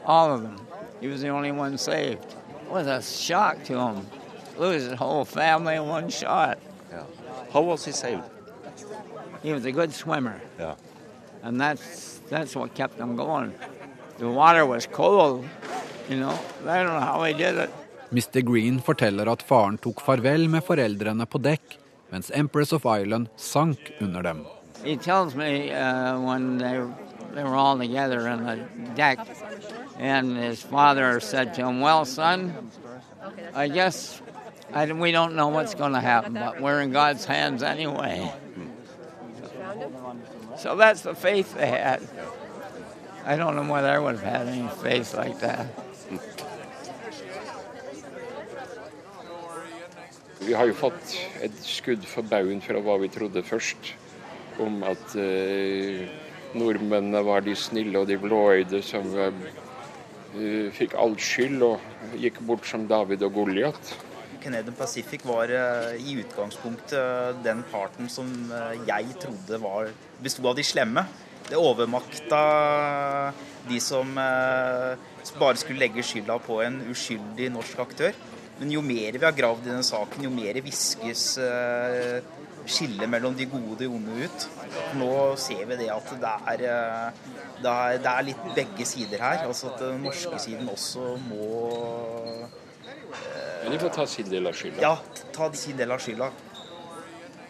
all 0.08 0.28
of 0.34 0.40
them. 0.42 0.56
He 1.00 1.06
was 1.12 1.20
the 1.20 1.28
only 1.28 1.52
one 1.52 1.78
saved. 1.78 2.24
It 2.66 2.70
was 2.78 2.86
a 2.88 3.00
shock 3.02 3.62
to 3.70 3.74
him. 3.86 4.06
Lose 4.58 4.82
his 4.88 4.98
whole 4.98 5.24
family 5.24 5.74
in 5.76 5.86
one 5.86 6.08
shot. 6.10 6.58
Yeah. 6.90 7.04
How 7.52 7.60
was 7.70 7.84
he 7.84 7.92
saved? 7.92 8.24
He 9.42 9.52
was 9.52 9.64
a 9.64 9.72
good 9.72 9.92
swimmer, 9.92 10.40
Yeah. 10.58 10.74
and 11.44 11.60
that's 11.60 12.18
that's 12.30 12.56
what 12.56 12.74
kept 12.74 12.98
him 12.98 13.14
going. 13.16 13.52
The 14.18 14.28
water 14.28 14.66
was 14.66 14.86
cold, 14.86 15.44
you 16.10 16.16
know. 16.22 16.34
I 16.66 16.82
don't 16.82 16.94
know 16.98 17.06
how 17.12 17.22
he 17.24 17.32
did 17.34 17.54
it. 17.64 17.70
Mr. 18.12 18.42
Green 18.44 18.80
forteller 18.80 19.28
at 19.30 19.42
faren 19.48 19.78
tok 19.78 20.00
farvel 20.06 20.48
med 20.48 20.64
foreldrene 20.66 21.26
på 21.26 21.38
dekk, 21.38 21.76
mens 22.10 22.30
Empress 22.34 22.72
of 22.72 22.86
Island 22.86 23.28
sank 23.36 23.92
under 24.00 24.22
dem. 24.22 24.44
He 24.82 24.96
tells 24.96 25.34
me 25.36 25.70
uh, 25.72 26.18
when 26.20 26.58
they 26.58 26.74
they 27.34 27.44
were 27.44 27.56
all 27.56 27.78
together 27.78 28.26
on 28.28 28.44
the 28.44 28.56
deck, 28.96 29.18
and 29.98 30.36
his 30.36 30.62
father 30.62 31.20
said 31.20 31.54
to 31.54 31.66
him, 31.66 31.80
"Well, 31.80 32.04
son, 32.04 32.70
I 33.54 33.68
guess 33.68 34.22
I, 34.72 34.90
we 34.92 35.12
don't 35.12 35.34
know 35.34 35.48
what's 35.48 35.74
going 35.74 35.92
to 35.92 36.00
happen, 36.00 36.34
but 36.34 36.60
we're 36.60 36.80
in 36.80 36.92
God's 36.92 37.24
hands 37.24 37.62
anyway." 37.62 38.32
So 40.56 40.76
that's 40.76 41.02
the 41.02 41.14
faith 41.14 41.54
they 41.54 41.66
had. 41.66 42.02
I 43.24 43.36
don't 43.36 43.54
know 43.54 43.70
whether 43.70 43.90
I 43.90 43.98
would 43.98 44.16
have 44.18 44.24
had 44.24 44.48
any 44.48 44.68
faith 44.82 45.14
like 45.14 45.38
that. 45.40 45.66
Vi 50.38 50.54
har 50.54 50.66
jo 50.66 50.74
fått 50.74 51.14
et 51.44 51.56
skudd 51.60 52.04
for 52.08 52.24
baugen 52.24 52.62
fra 52.64 52.80
hva 52.80 52.94
vi 53.02 53.10
trodde 53.12 53.42
først, 53.44 53.90
om 54.64 54.80
at 54.86 55.16
eh, 55.20 56.06
nordmennene 56.56 57.20
var 57.26 57.44
de 57.44 57.52
snille 57.58 57.98
og 58.00 58.08
de 58.08 58.16
blåøyde 58.22 58.80
som 58.86 59.10
fikk 60.76 60.94
all 60.98 61.16
skyld 61.20 61.62
og 61.64 62.14
gikk 62.20 62.42
bort 62.46 62.66
som 62.68 62.84
David 62.90 63.24
og 63.26 63.32
Goliat. 63.38 63.94
Canadian 64.42 64.76
Pacific 64.78 65.24
var 65.26 65.50
eh, 65.52 65.96
i 65.98 66.16
utgangspunktet 66.22 66.96
eh, 66.98 67.30
den 67.44 67.62
parten 67.72 68.08
som 68.12 68.28
eh, 68.54 68.78
jeg 68.88 69.16
trodde 69.20 69.60
var, 69.62 69.90
besto 70.22 70.46
av 70.48 70.56
de 70.58 70.64
slemme. 70.66 71.04
Det 71.48 71.58
overmakta 71.58 72.40
de 73.68 73.78
som 73.80 74.10
bare 74.18 75.56
skulle 75.56 75.80
legge 75.80 76.04
skylda 76.04 76.36
på 76.44 76.58
en 76.60 76.76
uskyldig 76.92 77.48
norsk 77.54 77.80
aktør. 77.86 78.18
Men 78.58 78.74
jo 78.74 78.82
mer 78.84 79.16
vi 79.16 79.24
har 79.24 79.36
gravd 79.36 79.64
i 79.64 79.72
den 79.72 79.86
saken, 79.86 80.26
jo 80.26 80.32
mer 80.34 80.60
viskes 80.60 81.38
eh, 82.68 82.72
skillet 82.72 83.08
mellom 83.10 83.34
de 83.36 83.46
gode 83.48 83.72
og 83.72 83.78
de 83.80 83.88
onde 83.88 84.24
ut. 84.24 84.48
Nå 85.00 85.12
ser 85.40 85.64
vi 85.66 85.78
det 85.80 85.90
at 85.92 86.10
det 86.20 86.32
er, 86.52 86.64
eh, 86.68 87.36
det 87.62 87.72
er, 87.72 87.98
det 88.04 88.12
er 88.12 88.26
litt 88.28 88.48
begge 88.56 88.86
sider 88.86 89.22
her. 89.24 89.46
Altså 89.46 89.72
at 89.72 89.80
den 89.80 90.02
norske 90.04 90.38
siden 90.38 90.68
også 90.68 91.16
må 91.28 92.48
Men 93.62 93.72
de 93.72 93.78
får 93.80 93.90
ta 93.92 94.04
sin 94.06 94.28
del 94.30 94.46
av 94.46 94.54
skylda. 94.56 94.80
ja, 94.80 94.96
ta 95.32 95.52
sin 95.52 95.76
del 95.76 95.90
av 95.92 95.98
skylda. 96.00 96.30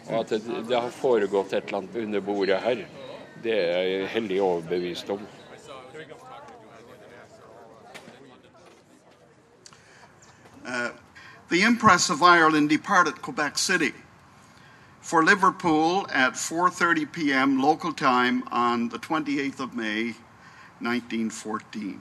Og 0.09 0.15
at 0.19 0.29
det, 0.29 0.41
det 0.67 0.79
har 0.79 0.89
foregått 0.89 1.53
et 1.53 1.67
eller 1.67 1.77
annet 1.77 1.95
under 1.95 2.19
bordet 2.19 2.61
her, 2.63 2.85
det 3.43 3.53
er 3.53 3.83
jeg 3.87 4.07
hellig 4.15 4.41
overbevist 4.41 5.09
om. 5.09 5.21
Uh, 10.65 10.89
the 11.49 11.63
Empress 11.63 12.09
of 12.09 12.21
Ireland 12.21 12.69
departed 12.69 13.21
Quebec 13.21 13.57
City 13.57 13.93
for 15.09 15.23
Liverpool 15.23 16.05
at 16.13 16.33
4:30 16.33 17.11
p.m. 17.11 17.59
local 17.59 17.91
time 17.91 18.43
on 18.51 18.89
the 18.89 18.99
28th 18.99 19.59
of 19.59 19.73
May, 19.73 20.13
1914, 20.81 21.99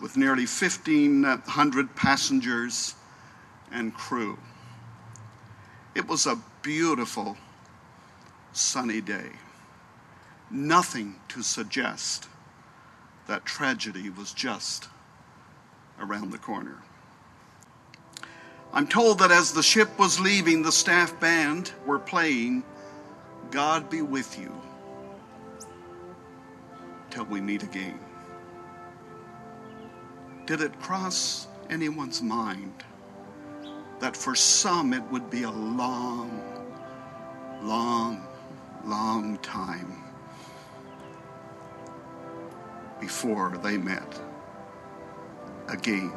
with 0.00 0.16
nearly 0.16 0.46
1,500 0.46 1.96
passengers 1.96 2.94
and 3.72 3.92
crew. 3.94 4.38
It 5.96 6.06
was 6.06 6.24
a 6.24 6.40
beautiful, 6.62 7.36
sunny 8.52 9.00
day. 9.00 9.30
Nothing 10.52 11.16
to 11.30 11.42
suggest 11.42 12.28
that 13.26 13.44
tragedy 13.44 14.08
was 14.08 14.32
just 14.32 14.88
around 15.98 16.30
the 16.30 16.38
corner. 16.38 16.78
I'm 18.78 18.86
told 18.86 19.18
that 19.18 19.32
as 19.32 19.50
the 19.50 19.60
ship 19.60 19.98
was 19.98 20.20
leaving, 20.20 20.62
the 20.62 20.70
staff 20.70 21.18
band 21.18 21.72
were 21.84 21.98
playing 21.98 22.62
God 23.50 23.90
Be 23.90 24.02
With 24.02 24.38
You 24.38 24.52
till 27.10 27.24
we 27.24 27.40
meet 27.40 27.64
again. 27.64 27.98
Did 30.46 30.60
it 30.60 30.80
cross 30.80 31.48
anyone's 31.68 32.22
mind 32.22 32.84
that 33.98 34.16
for 34.16 34.36
some 34.36 34.92
it 34.92 35.02
would 35.10 35.28
be 35.28 35.42
a 35.42 35.50
long, 35.50 36.40
long, 37.60 38.24
long 38.84 39.38
time 39.38 40.04
before 43.00 43.58
they 43.60 43.76
met 43.76 44.20
again? 45.66 46.12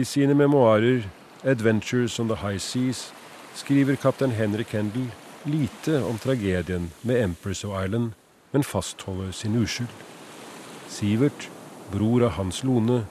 I 0.00 0.04
sine 0.04 0.34
memoarer 0.34 1.02
'Adventures 1.44 2.20
on 2.20 2.28
the 2.28 2.36
High 2.36 2.58
Seas' 2.58 3.12
skriver 3.54 3.96
kaptein 3.96 4.30
Henry 4.30 4.64
Kendal 4.64 5.10
lite 5.44 6.02
om 6.02 6.18
tragedien 6.18 6.90
med 7.02 7.22
Empress 7.22 7.64
of 7.64 7.84
Island, 7.84 8.12
men 8.52 8.64
fastholder 8.64 9.32
sin 9.32 9.62
uskyld. 9.62 9.88
Sivert, 10.88 11.50
bror 11.92 12.24
av 12.24 12.30
Hans 12.30 12.64
Lone, 12.64 13.04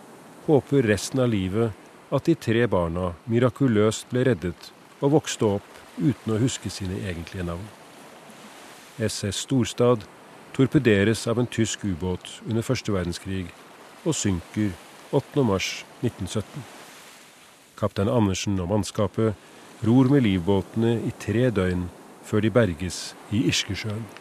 håper 0.48 0.82
resten 0.82 1.20
av 1.20 1.30
livet 1.30 1.72
at 2.12 2.26
de 2.26 2.36
tre 2.36 2.66
barna 2.68 3.14
mirakuløst 3.26 4.10
ble 4.10 4.24
reddet 4.26 4.72
og 5.02 5.12
vokste 5.12 5.46
opp 5.46 5.70
uten 6.00 6.34
å 6.34 6.42
huske 6.42 6.70
sine 6.74 6.98
egentlige 7.04 7.46
navn. 7.52 7.70
SS 8.98 9.46
Storstad 9.46 10.08
torpederes 10.58 11.28
av 11.28 11.40
en 11.40 11.48
tysk 11.48 11.86
ubåt 11.86 12.42
under 12.48 12.66
første 12.66 12.92
verdenskrig 12.98 13.46
og 14.06 14.16
synker 14.16 14.74
8. 15.12 15.46
mars 17.80 17.92
1917. 17.96 18.00
Kaptein 18.00 18.10
Andersen 18.10 18.60
og 18.60 18.70
mannskapet 18.70 19.36
ror 19.88 20.10
med 20.12 20.24
livbåtene 20.24 21.00
i 21.08 21.12
tre 21.20 21.50
døgn 21.50 21.90
før 22.24 22.42
de 22.42 22.50
berges 22.52 23.16
i 23.32 23.48
Irskesjøen. 23.48 24.19